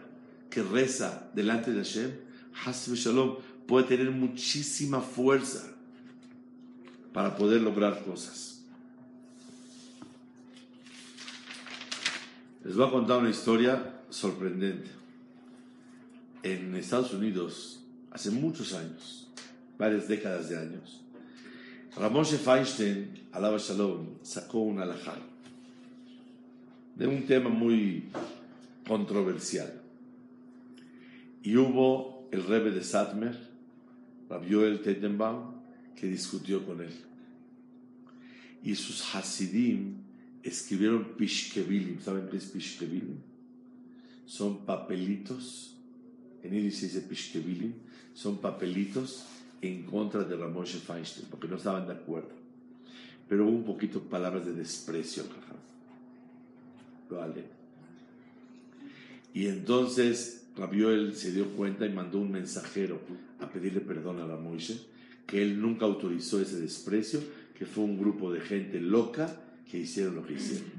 que 0.49 0.61
reza 0.61 1.30
delante 1.34 1.72
de 1.72 1.80
Hashem, 1.80 2.11
Hashem 2.53 2.93
Shalom, 2.93 3.38
puede 3.68 3.88
tener 3.88 4.11
muchísima 4.11 5.01
fuerza 5.01 5.68
para 7.11 7.36
poder 7.36 7.61
lograr 7.61 8.03
cosas. 8.05 8.57
Les 12.64 12.76
voy 12.76 12.88
a 12.88 12.91
contar 12.91 13.20
una 13.20 13.30
historia 13.30 14.01
sorprendente. 14.10 14.89
En 16.43 16.76
Estados 16.76 17.14
Unidos, 17.14 17.84
hace 18.12 18.32
muchos 18.32 18.74
años, 18.74 19.28
varias 19.78 20.08
décadas 20.08 20.49
de 20.49 20.58
años, 20.58 21.01
Ramón 21.95 22.26
Feinstein, 22.26 23.28
alaba 23.32 23.58
Shalom, 23.58 24.18
sacó 24.22 24.60
un 24.60 24.80
alajá 24.80 25.16
de 26.95 27.08
un 27.08 27.26
tema 27.26 27.49
muy 27.49 28.05
controversial. 28.88 29.82
Y 31.43 31.55
hubo 31.55 32.28
el 32.32 32.43
rebe 32.43 32.72
de 32.72 32.84
Satmer, 32.84 33.38
Rabioel 34.30 34.82
Tettenbaum, 34.82 35.53
que 35.95 36.08
discutió 36.08 36.66
con 36.66 36.82
él. 36.82 36.93
Y 38.64 38.76
sus 38.76 39.16
Hasidim 39.16 40.07
escribieron 40.48 41.04
Pishkevilim. 41.18 42.00
¿Saben 42.02 42.28
qué 42.30 42.38
es 42.38 42.45
Pishkevilim? 42.45 43.18
Son 44.26 44.66
papelitos, 44.66 45.76
en 46.43 46.52
se 46.52 46.88
dice 46.88 47.02
Pishkevilim, 47.02 47.74
son 48.14 48.38
papelitos 48.38 49.26
en 49.62 49.84
contra 49.84 50.24
de 50.24 50.36
Ramón 50.36 50.66
Feinstein, 50.66 51.28
porque 51.30 51.48
no 51.48 51.58
estaban 51.58 51.88
de 51.88 51.93
acuerdo. 51.93 52.30
Pero 53.28 53.45
hubo 53.45 53.58
un 53.58 53.64
poquito 53.64 54.02
palabras 54.02 54.45
de 54.45 54.54
desprecio 54.54 55.24
Vale. 57.10 57.45
Y 59.34 59.48
entonces 59.48 60.48
Rabioel 60.58 61.16
se 61.16 61.32
dio 61.32 61.48
cuenta 61.52 61.86
y 61.86 61.93
mandó 61.93 62.20
un 62.20 62.32
mensajero 62.32 63.00
a 63.39 63.50
pedirle 63.50 63.80
perdón 63.80 64.20
a 64.20 64.28
la 64.28 64.38
que 65.26 65.41
él 65.41 65.62
nunca 65.62 65.86
autorizó 65.86 66.41
ese 66.41 66.60
desprecio, 66.60 67.22
que 67.58 67.66
fue 67.66 67.86
un 67.86 67.98
grupo 67.98 68.32
de 68.32 68.41
gente 68.41 68.80
loca 68.80 69.47
que 69.70 69.80
hicieron 69.80 70.15
lo 70.15 70.26
que 70.26 70.34
hicieron. 70.34 70.72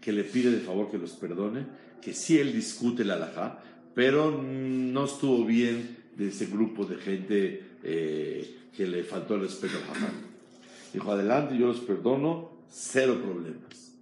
Que 0.00 0.12
le 0.12 0.24
pide 0.24 0.50
de 0.50 0.60
favor 0.60 0.90
que 0.90 0.98
los 0.98 1.12
perdone, 1.12 1.66
que 2.00 2.14
sí 2.14 2.38
él 2.38 2.52
discute 2.52 3.04
la 3.04 3.14
alajá, 3.14 3.62
pero 3.94 4.30
no 4.30 5.04
estuvo 5.04 5.44
bien 5.44 5.96
de 6.16 6.28
ese 6.28 6.46
grupo 6.46 6.84
de 6.84 6.96
gente 6.96 7.62
eh, 7.82 8.56
que 8.76 8.86
le 8.86 9.04
faltó 9.04 9.34
el 9.34 9.42
respeto 9.42 9.76
al 9.76 9.96
Hamán. 9.96 10.30
Dijo, 10.92 11.12
adelante, 11.12 11.56
yo 11.56 11.68
los 11.68 11.80
perdono, 11.80 12.50
cero 12.70 13.20
problemas. 13.22 13.94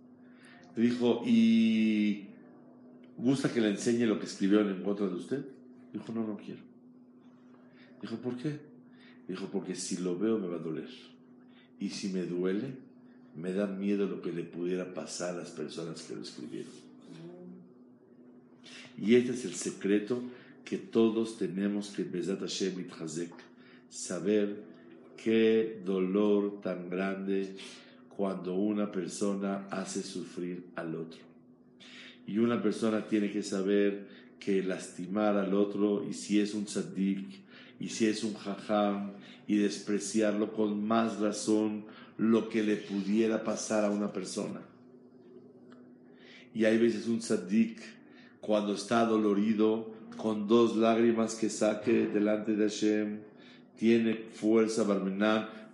dijo, 0.76 1.22
¿y 1.26 2.28
gusta 3.16 3.52
que 3.52 3.60
le 3.60 3.70
enseñe 3.70 4.06
lo 4.06 4.18
que 4.18 4.26
escribió 4.26 4.60
en 4.60 4.82
contra 4.82 5.06
de 5.06 5.14
usted? 5.14 5.44
Dijo, 5.92 6.12
no, 6.12 6.26
no 6.26 6.36
quiero. 6.36 6.60
Dijo, 8.00 8.16
¿por 8.16 8.36
qué? 8.36 8.58
Dijo, 9.26 9.46
porque 9.46 9.74
si 9.74 9.98
lo 9.98 10.18
veo 10.18 10.38
me 10.38 10.46
va 10.46 10.56
a 10.56 10.60
doler. 10.60 10.88
Y 11.80 11.90
si 11.90 12.08
me 12.08 12.22
duele, 12.22 12.74
me 13.40 13.52
da 13.52 13.66
miedo 13.66 14.06
lo 14.06 14.20
que 14.20 14.32
le 14.32 14.42
pudiera 14.42 14.92
pasar 14.92 15.34
a 15.34 15.38
las 15.38 15.50
personas 15.50 16.02
que 16.02 16.14
lo 16.14 16.22
escribieron. 16.22 16.72
Y 19.00 19.14
este 19.14 19.32
es 19.32 19.44
el 19.44 19.54
secreto 19.54 20.20
que 20.64 20.76
todos 20.76 21.38
tenemos 21.38 21.90
que 21.90 22.02
Bezat 22.04 22.40
Hashem 22.40 22.86
Hazek, 22.98 23.32
saber 23.88 24.62
qué 25.22 25.80
dolor 25.84 26.60
tan 26.60 26.90
grande 26.90 27.56
cuando 28.16 28.54
una 28.56 28.90
persona 28.90 29.66
hace 29.70 30.02
sufrir 30.02 30.66
al 30.74 30.96
otro. 30.96 31.20
Y 32.26 32.38
una 32.38 32.60
persona 32.60 33.06
tiene 33.06 33.30
que 33.30 33.42
saber 33.42 34.08
que 34.38 34.62
lastimar 34.62 35.36
al 35.36 35.54
otro, 35.54 36.04
y 36.08 36.12
si 36.12 36.40
es 36.40 36.52
un 36.54 36.64
tzaddik, 36.64 37.24
y 37.80 37.88
si 37.88 38.06
es 38.06 38.24
un 38.24 38.34
jajam, 38.34 39.12
y 39.46 39.56
despreciarlo 39.56 40.52
con 40.52 40.86
más 40.86 41.20
razón 41.20 41.84
lo 42.18 42.48
que 42.48 42.62
le 42.62 42.76
pudiera 42.76 43.42
pasar 43.42 43.84
a 43.84 43.90
una 43.90 44.12
persona. 44.12 44.60
Y 46.54 46.64
hay 46.64 46.76
veces 46.76 47.06
un 47.06 47.20
tzaddik, 47.20 47.80
cuando 48.40 48.74
está 48.74 49.04
dolorido, 49.04 49.92
con 50.16 50.48
dos 50.48 50.76
lágrimas 50.76 51.36
que 51.36 51.48
saque 51.48 52.08
delante 52.08 52.56
de 52.56 52.68
Hashem, 52.68 53.20
tiene 53.76 54.14
fuerza 54.32 54.84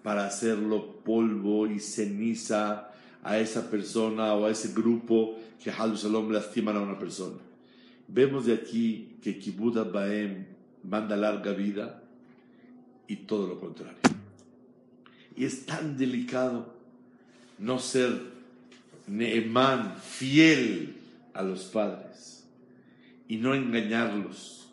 para 0.02 0.26
hacerlo 0.26 1.02
polvo 1.02 1.66
y 1.66 1.80
ceniza 1.80 2.90
a 3.22 3.38
esa 3.38 3.70
persona 3.70 4.34
o 4.34 4.44
a 4.44 4.50
ese 4.50 4.74
grupo 4.74 5.38
que 5.62 5.70
Halu 5.70 5.96
Shalom 5.96 6.30
lastiman 6.30 6.76
a 6.76 6.82
una 6.82 6.98
persona. 6.98 7.38
Vemos 8.06 8.44
de 8.44 8.52
aquí 8.52 9.16
que 9.22 9.38
Kibbutz 9.38 9.90
Baem 9.90 10.44
manda 10.82 11.16
larga 11.16 11.52
vida 11.52 12.02
y 13.08 13.16
todo 13.16 13.48
lo 13.48 13.58
contrario. 13.58 14.13
Y 15.36 15.44
es 15.44 15.66
tan 15.66 15.96
delicado 15.96 16.74
no 17.58 17.78
ser 17.78 18.34
Neemán, 19.06 19.96
fiel 20.02 20.96
a 21.34 21.42
los 21.42 21.64
padres, 21.64 22.44
y 23.28 23.36
no 23.36 23.54
engañarlos, 23.54 24.68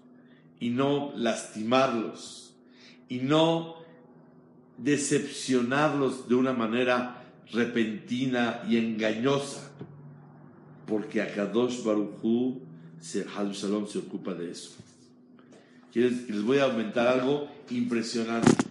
y 0.59 0.69
no 0.69 1.11
lastimarlos 1.15 2.41
y 3.11 3.19
no 3.19 3.75
decepcionarlos 4.77 6.29
de 6.29 6.35
una 6.35 6.53
manera 6.53 7.25
repentina 7.51 8.61
y 8.69 8.77
engañosa, 8.77 9.69
porque 10.87 11.21
Akadosh 11.21 11.83
Baruchu 11.83 12.61
se, 13.01 13.25
Shalom 13.25 13.85
se 13.85 13.99
ocupa 13.99 14.33
de 14.33 14.51
eso. 14.51 14.77
Les 15.93 16.41
voy 16.41 16.59
a 16.59 16.63
aumentar 16.63 17.05
algo 17.07 17.49
impresionante. 17.69 18.70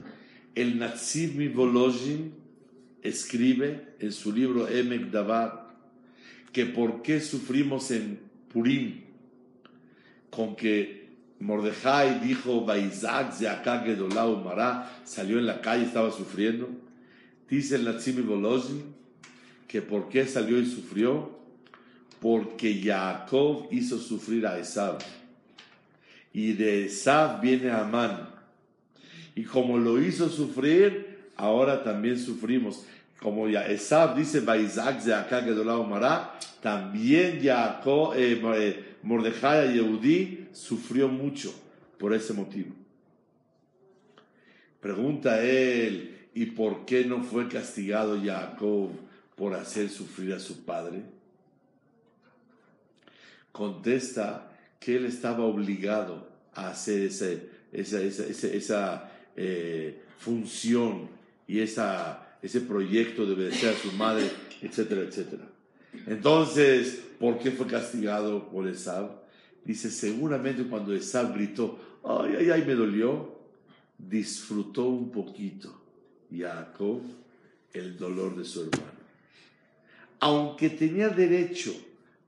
El 0.61 0.78
Natsib 0.78 1.36
Mivolojin 1.36 2.34
escribe 3.02 3.94
en 3.98 4.12
su 4.12 4.30
libro 4.30 4.68
Emek 4.68 5.11
Davar 5.11 5.70
que 6.52 6.66
por 6.66 7.00
qué 7.00 7.18
sufrimos 7.22 7.90
en 7.90 8.20
Purim 8.52 9.00
con 10.28 10.54
que 10.54 11.08
Mordejai 11.38 12.20
dijo, 12.20 12.66
Baizak 12.66 13.38
de 13.38 13.48
acá 13.48 13.82
Mara, 14.44 15.00
salió 15.02 15.38
en 15.38 15.46
la 15.46 15.62
calle, 15.62 15.86
estaba 15.86 16.11
sufriendo. 16.12 16.68
Dice 17.48 17.76
el 17.76 17.86
Natsimi 17.86 18.20
Bolozin 18.20 18.82
que 19.66 19.80
por 19.80 20.11
qué 20.11 20.26
salió 20.26 20.61
y 20.61 20.66
sufrió, 20.66 21.38
porque 22.20 22.82
Jacob 22.84 23.66
hizo 23.70 23.98
sufrir 23.98 24.46
a 24.46 24.58
Esab. 24.58 24.98
Y 26.34 26.52
de 26.52 26.84
Esab 26.84 27.40
viene 27.40 27.70
Amán. 27.70 28.30
Y 29.41 29.45
como 29.45 29.78
lo 29.78 29.99
hizo 29.99 30.28
sufrir, 30.28 31.30
ahora 31.34 31.82
también 31.82 32.18
sufrimos. 32.18 32.84
Como 33.22 33.49
ya 33.49 33.66
Esab 33.66 34.14
dice, 34.14 34.43
también 36.61 37.41
Jacob, 37.43 38.12
eh, 38.14 38.38
eh 38.38 38.84
Mordejai 39.03 39.72
Yehudí 39.72 40.49
sufrió 40.53 41.09
mucho 41.09 41.55
por 41.99 42.12
ese 42.12 42.34
motivo. 42.34 42.74
Pregunta 44.78 45.43
él, 45.43 46.18
¿y 46.34 46.45
por 46.45 46.84
qué 46.84 47.07
no 47.07 47.22
fue 47.22 47.49
castigado 47.49 48.20
Jacob 48.22 48.91
por 49.36 49.55
hacer 49.55 49.88
sufrir 49.88 50.34
a 50.34 50.38
su 50.38 50.66
padre? 50.66 51.01
Contesta 53.53 54.53
que 54.78 54.97
él 54.97 55.07
estaba 55.07 55.45
obligado 55.45 56.28
a 56.53 56.68
hacer 56.68 57.11
esa, 57.72 59.09
eh, 59.37 60.03
función 60.18 61.09
y 61.47 61.61
esa, 61.61 62.37
ese 62.43 62.61
proyecto 62.61 63.26
de 63.26 63.35
obedecer 63.35 63.74
a 63.74 63.78
su 63.78 63.93
madre, 63.93 64.31
etcétera, 64.61 65.03
etcétera. 65.03 65.49
Entonces, 66.07 67.03
¿por 67.18 67.39
qué 67.39 67.51
fue 67.51 67.66
castigado 67.66 68.49
por 68.49 68.68
Esab? 68.68 69.20
Dice, 69.64 69.91
seguramente 69.91 70.64
cuando 70.64 70.95
Esab 70.95 71.35
gritó, 71.35 71.78
ay, 72.05 72.35
ay, 72.39 72.51
ay, 72.51 72.64
me 72.66 72.74
dolió, 72.74 73.39
disfrutó 73.99 74.87
un 74.87 75.11
poquito 75.11 75.81
Jacob 76.35 77.03
el 77.72 77.97
dolor 77.97 78.37
de 78.37 78.45
su 78.45 78.62
hermano. 78.62 79.01
Aunque 80.20 80.70
tenía 80.70 81.09
derecho 81.09 81.72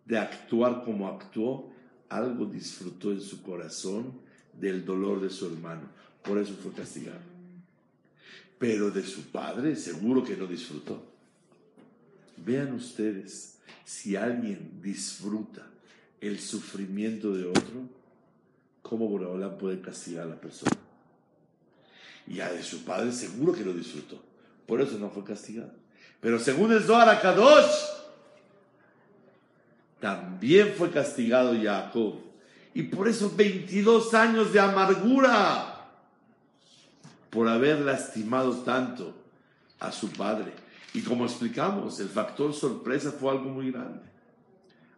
de 0.04 0.18
actuar 0.18 0.82
como 0.84 1.08
actuó, 1.08 1.70
algo 2.08 2.46
disfrutó 2.46 3.10
en 3.12 3.20
su 3.20 3.42
corazón 3.42 4.20
del 4.52 4.84
dolor 4.84 5.20
de 5.20 5.30
su 5.30 5.46
hermano. 5.46 5.88
Por 6.22 6.38
eso 6.38 6.54
fue 6.62 6.72
castigado. 6.72 7.18
Pero 8.58 8.90
de 8.90 9.02
su 9.02 9.22
padre 9.24 9.74
seguro 9.76 10.22
que 10.22 10.36
no 10.36 10.46
disfrutó. 10.46 11.02
Vean 12.36 12.72
ustedes, 12.74 13.58
si 13.84 14.16
alguien 14.16 14.80
disfruta 14.80 15.66
el 16.20 16.38
sufrimiento 16.38 17.34
de 17.34 17.46
otro, 17.46 17.88
¿cómo 18.82 19.08
Boraholam 19.08 19.58
puede 19.58 19.80
castigar 19.80 20.24
a 20.24 20.30
la 20.30 20.40
persona? 20.40 20.76
Y 22.26 22.40
a 22.40 22.52
de 22.52 22.62
su 22.62 22.84
padre 22.84 23.12
seguro 23.12 23.52
que 23.52 23.64
lo 23.64 23.74
disfrutó. 23.74 24.22
Por 24.66 24.80
eso 24.80 24.98
no 24.98 25.10
fue 25.10 25.24
castigado. 25.24 25.72
Pero 26.20 26.38
según 26.38 26.72
el 26.72 26.82
Zohar 26.82 27.08
Akadosh, 27.08 27.72
también 30.00 30.74
fue 30.76 30.90
castigado 30.90 31.54
Jacob. 31.60 32.20
Y 32.74 32.84
por 32.84 33.08
eso 33.08 33.32
22 33.36 34.14
años 34.14 34.52
de 34.52 34.60
amargura 34.60 35.71
por 37.32 37.48
haber 37.48 37.80
lastimado 37.80 38.58
tanto 38.58 39.14
a 39.80 39.90
su 39.90 40.10
padre. 40.12 40.52
Y 40.92 41.00
como 41.00 41.24
explicamos, 41.24 41.98
el 41.98 42.08
factor 42.08 42.52
sorpresa 42.52 43.10
fue 43.10 43.30
algo 43.30 43.48
muy 43.48 43.72
grande. 43.72 44.02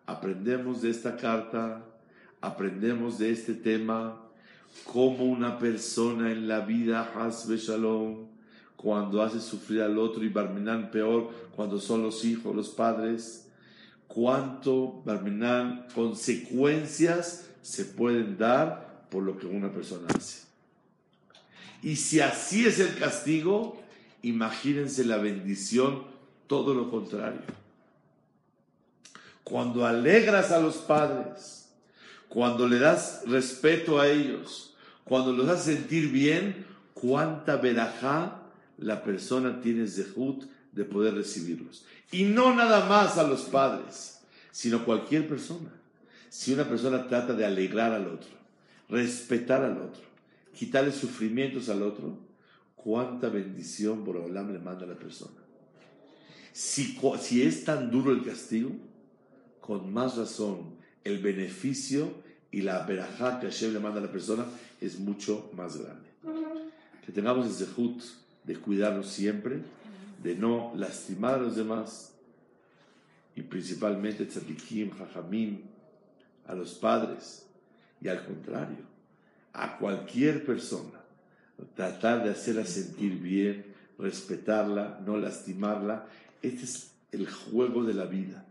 Aprendemos 0.04 0.82
de 0.82 0.90
esta 0.90 1.16
carta, 1.16 1.84
aprendemos 2.40 3.18
de 3.18 3.30
este 3.30 3.54
tema, 3.54 4.20
cómo 4.82 5.24
una 5.24 5.60
persona 5.60 6.32
en 6.32 6.48
la 6.48 6.58
vida, 6.58 7.12
Hasbe 7.14 7.56
Shalom, 7.56 8.26
cuando 8.74 9.22
hace 9.22 9.40
sufrir 9.40 9.82
al 9.82 9.96
otro 9.96 10.24
y 10.24 10.28
Barminan 10.28 10.90
peor, 10.90 11.30
cuando 11.54 11.78
son 11.78 12.02
los 12.02 12.24
hijos, 12.24 12.54
los 12.54 12.70
padres, 12.70 13.48
cuánto 14.08 15.02
Barminan 15.04 15.86
consecuencias 15.94 17.48
se 17.62 17.84
pueden 17.84 18.36
dar 18.36 19.06
por 19.08 19.22
lo 19.22 19.38
que 19.38 19.46
una 19.46 19.70
persona 19.70 20.08
hace. 20.12 20.53
Y 21.84 21.96
si 21.96 22.18
así 22.18 22.66
es 22.66 22.80
el 22.80 22.96
castigo, 22.96 23.78
imagínense 24.22 25.04
la 25.04 25.18
bendición, 25.18 26.04
todo 26.46 26.72
lo 26.72 26.90
contrario. 26.90 27.42
Cuando 29.44 29.84
alegras 29.84 30.50
a 30.50 30.60
los 30.60 30.76
padres, 30.76 31.68
cuando 32.30 32.66
le 32.66 32.78
das 32.78 33.20
respeto 33.26 34.00
a 34.00 34.08
ellos, 34.08 34.74
cuando 35.04 35.34
los 35.34 35.46
haces 35.50 35.76
sentir 35.76 36.10
bien, 36.10 36.64
cuánta 36.94 37.56
verajá 37.56 38.40
la 38.78 39.04
persona 39.04 39.60
tiene 39.60 39.86
zehut 39.86 40.44
de 40.72 40.84
poder 40.84 41.12
recibirlos. 41.14 41.84
Y 42.10 42.24
no 42.24 42.54
nada 42.54 42.86
más 42.86 43.18
a 43.18 43.28
los 43.28 43.42
padres, 43.42 44.22
sino 44.50 44.86
cualquier 44.86 45.28
persona. 45.28 45.70
Si 46.30 46.54
una 46.54 46.64
persona 46.66 47.06
trata 47.06 47.34
de 47.34 47.44
alegrar 47.44 47.92
al 47.92 48.06
otro, 48.08 48.30
respetar 48.88 49.62
al 49.62 49.76
otro, 49.76 50.13
quitarle 50.54 50.92
sufrimientos 50.92 51.68
al 51.68 51.82
otro, 51.82 52.18
cuánta 52.76 53.28
bendición 53.28 54.04
por 54.04 54.16
Olam 54.16 54.52
le 54.52 54.58
manda 54.58 54.84
a 54.84 54.88
la 54.88 54.98
persona. 54.98 55.40
Si, 56.52 57.42
es 57.42 57.64
tan 57.64 57.90
duro 57.90 58.12
el 58.12 58.24
castigo, 58.24 58.70
con 59.60 59.92
más 59.92 60.16
razón 60.16 60.76
el 61.02 61.18
beneficio 61.18 62.12
y 62.50 62.62
la 62.62 62.84
verajá 62.86 63.40
que 63.40 63.46
Hashem 63.46 63.72
le 63.72 63.80
manda 63.80 63.98
a 63.98 64.04
la 64.04 64.12
persona 64.12 64.46
es 64.80 64.98
mucho 64.98 65.50
más 65.56 65.76
grande. 65.76 66.08
Que 67.04 67.12
tengamos 67.12 67.46
ese 67.46 67.66
zehut 67.66 68.00
de 68.44 68.56
cuidarnos 68.56 69.08
siempre, 69.08 69.62
de 70.22 70.34
no 70.36 70.72
lastimar 70.76 71.34
a 71.34 71.38
los 71.38 71.56
demás 71.56 72.12
y 73.34 73.42
principalmente 73.42 74.26
tzadikim, 74.26 74.90
jajamim, 74.90 75.62
a 76.46 76.54
los 76.54 76.74
padres 76.74 77.46
y 78.00 78.08
al 78.08 78.24
contrario, 78.24 78.93
a 79.54 79.78
cualquier 79.78 80.44
persona, 80.44 81.00
tratar 81.74 82.22
de 82.22 82.30
hacerla 82.30 82.66
sentir 82.66 83.18
bien, 83.18 83.74
respetarla, 83.98 85.00
no 85.06 85.16
lastimarla. 85.16 86.06
Este 86.42 86.64
es 86.64 86.92
el 87.12 87.26
juego 87.30 87.84
de 87.84 87.94
la 87.94 88.04
vida. 88.04 88.44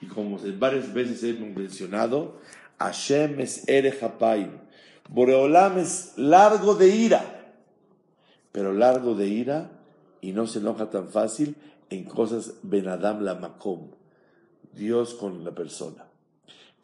Y 0.00 0.06
como 0.06 0.40
varias 0.58 0.92
veces 0.92 1.22
hemos 1.22 1.56
mencionado, 1.56 2.40
Hashem 2.78 3.38
es 3.38 3.68
Erehapaim. 3.68 4.50
Boreolam 5.08 5.78
es 5.78 6.14
largo 6.16 6.74
de 6.74 6.88
ira 6.88 7.36
pero 8.56 8.72
largo 8.72 9.14
de 9.14 9.28
ira 9.28 9.70
y 10.22 10.32
no 10.32 10.46
se 10.46 10.60
enoja 10.60 10.88
tan 10.88 11.10
fácil 11.10 11.56
en 11.90 12.04
cosas 12.04 12.54
Benadam 12.62 13.20
la 13.20 13.34
Makom, 13.34 13.90
Dios 14.72 15.12
con 15.12 15.44
la 15.44 15.50
persona. 15.50 16.06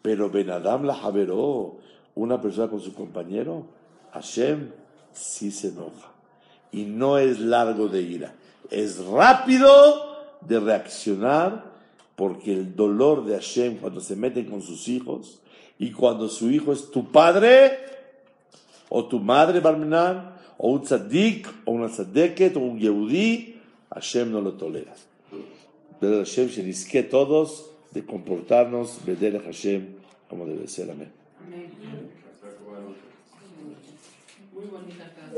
Pero 0.03 0.29
Benadam 0.29 0.85
la 0.85 0.95
Javeró, 0.95 1.79
una 2.15 2.41
persona 2.41 2.69
con 2.69 2.81
su 2.81 2.95
compañero, 2.95 3.67
Hashem 4.13 4.71
sí 5.13 5.51
se 5.51 5.69
enoja. 5.69 6.13
Y 6.71 6.85
no 6.85 7.19
es 7.19 7.39
largo 7.41 7.89
de 7.89 8.03
ira, 8.03 8.35
es 8.71 9.05
rápido 9.05 9.69
de 10.41 10.59
reaccionar 10.59 11.73
porque 12.17 12.53
el 12.53 12.75
dolor 12.75 13.25
de 13.25 13.35
Hashem 13.35 13.79
cuando 13.79 14.01
se 14.01 14.17
meten 14.17 14.47
con 14.47 14.63
sus 14.63 14.89
hijos 14.89 15.41
y 15.79 15.93
cuando 15.93 16.29
su 16.29 16.51
hijo 16.51 16.73
es 16.73 16.91
tu 16.91 17.11
padre 17.11 17.79
o 18.95 19.07
tu 19.07 19.19
madre, 19.19 19.61
Barminan, 19.61 20.37
o 20.59 20.71
un 20.71 20.83
tzaddik, 20.83 21.49
o 21.65 21.73
una 21.73 21.89
tzaddeket, 21.89 22.57
o 22.57 22.61
un 22.61 22.79
yehudí, 22.79 23.57
Hashem 23.89 24.31
no 24.31 24.41
lo 24.43 24.53
tolera. 24.53 24.93
Pero 25.99 26.19
Hashem 26.19 26.51
se 26.51 27.03
todos 27.05 27.71
de 27.93 28.05
comportarnos, 28.05 28.99
a 28.99 29.41
Hashem, 29.45 29.95
como 30.29 30.45
debe 30.45 30.69
ser. 30.69 30.91
Amén. 30.91 31.22
Medellín. 31.49 32.11
Muy 34.53 34.67
bonita 34.67 35.05
casa. 35.15 35.33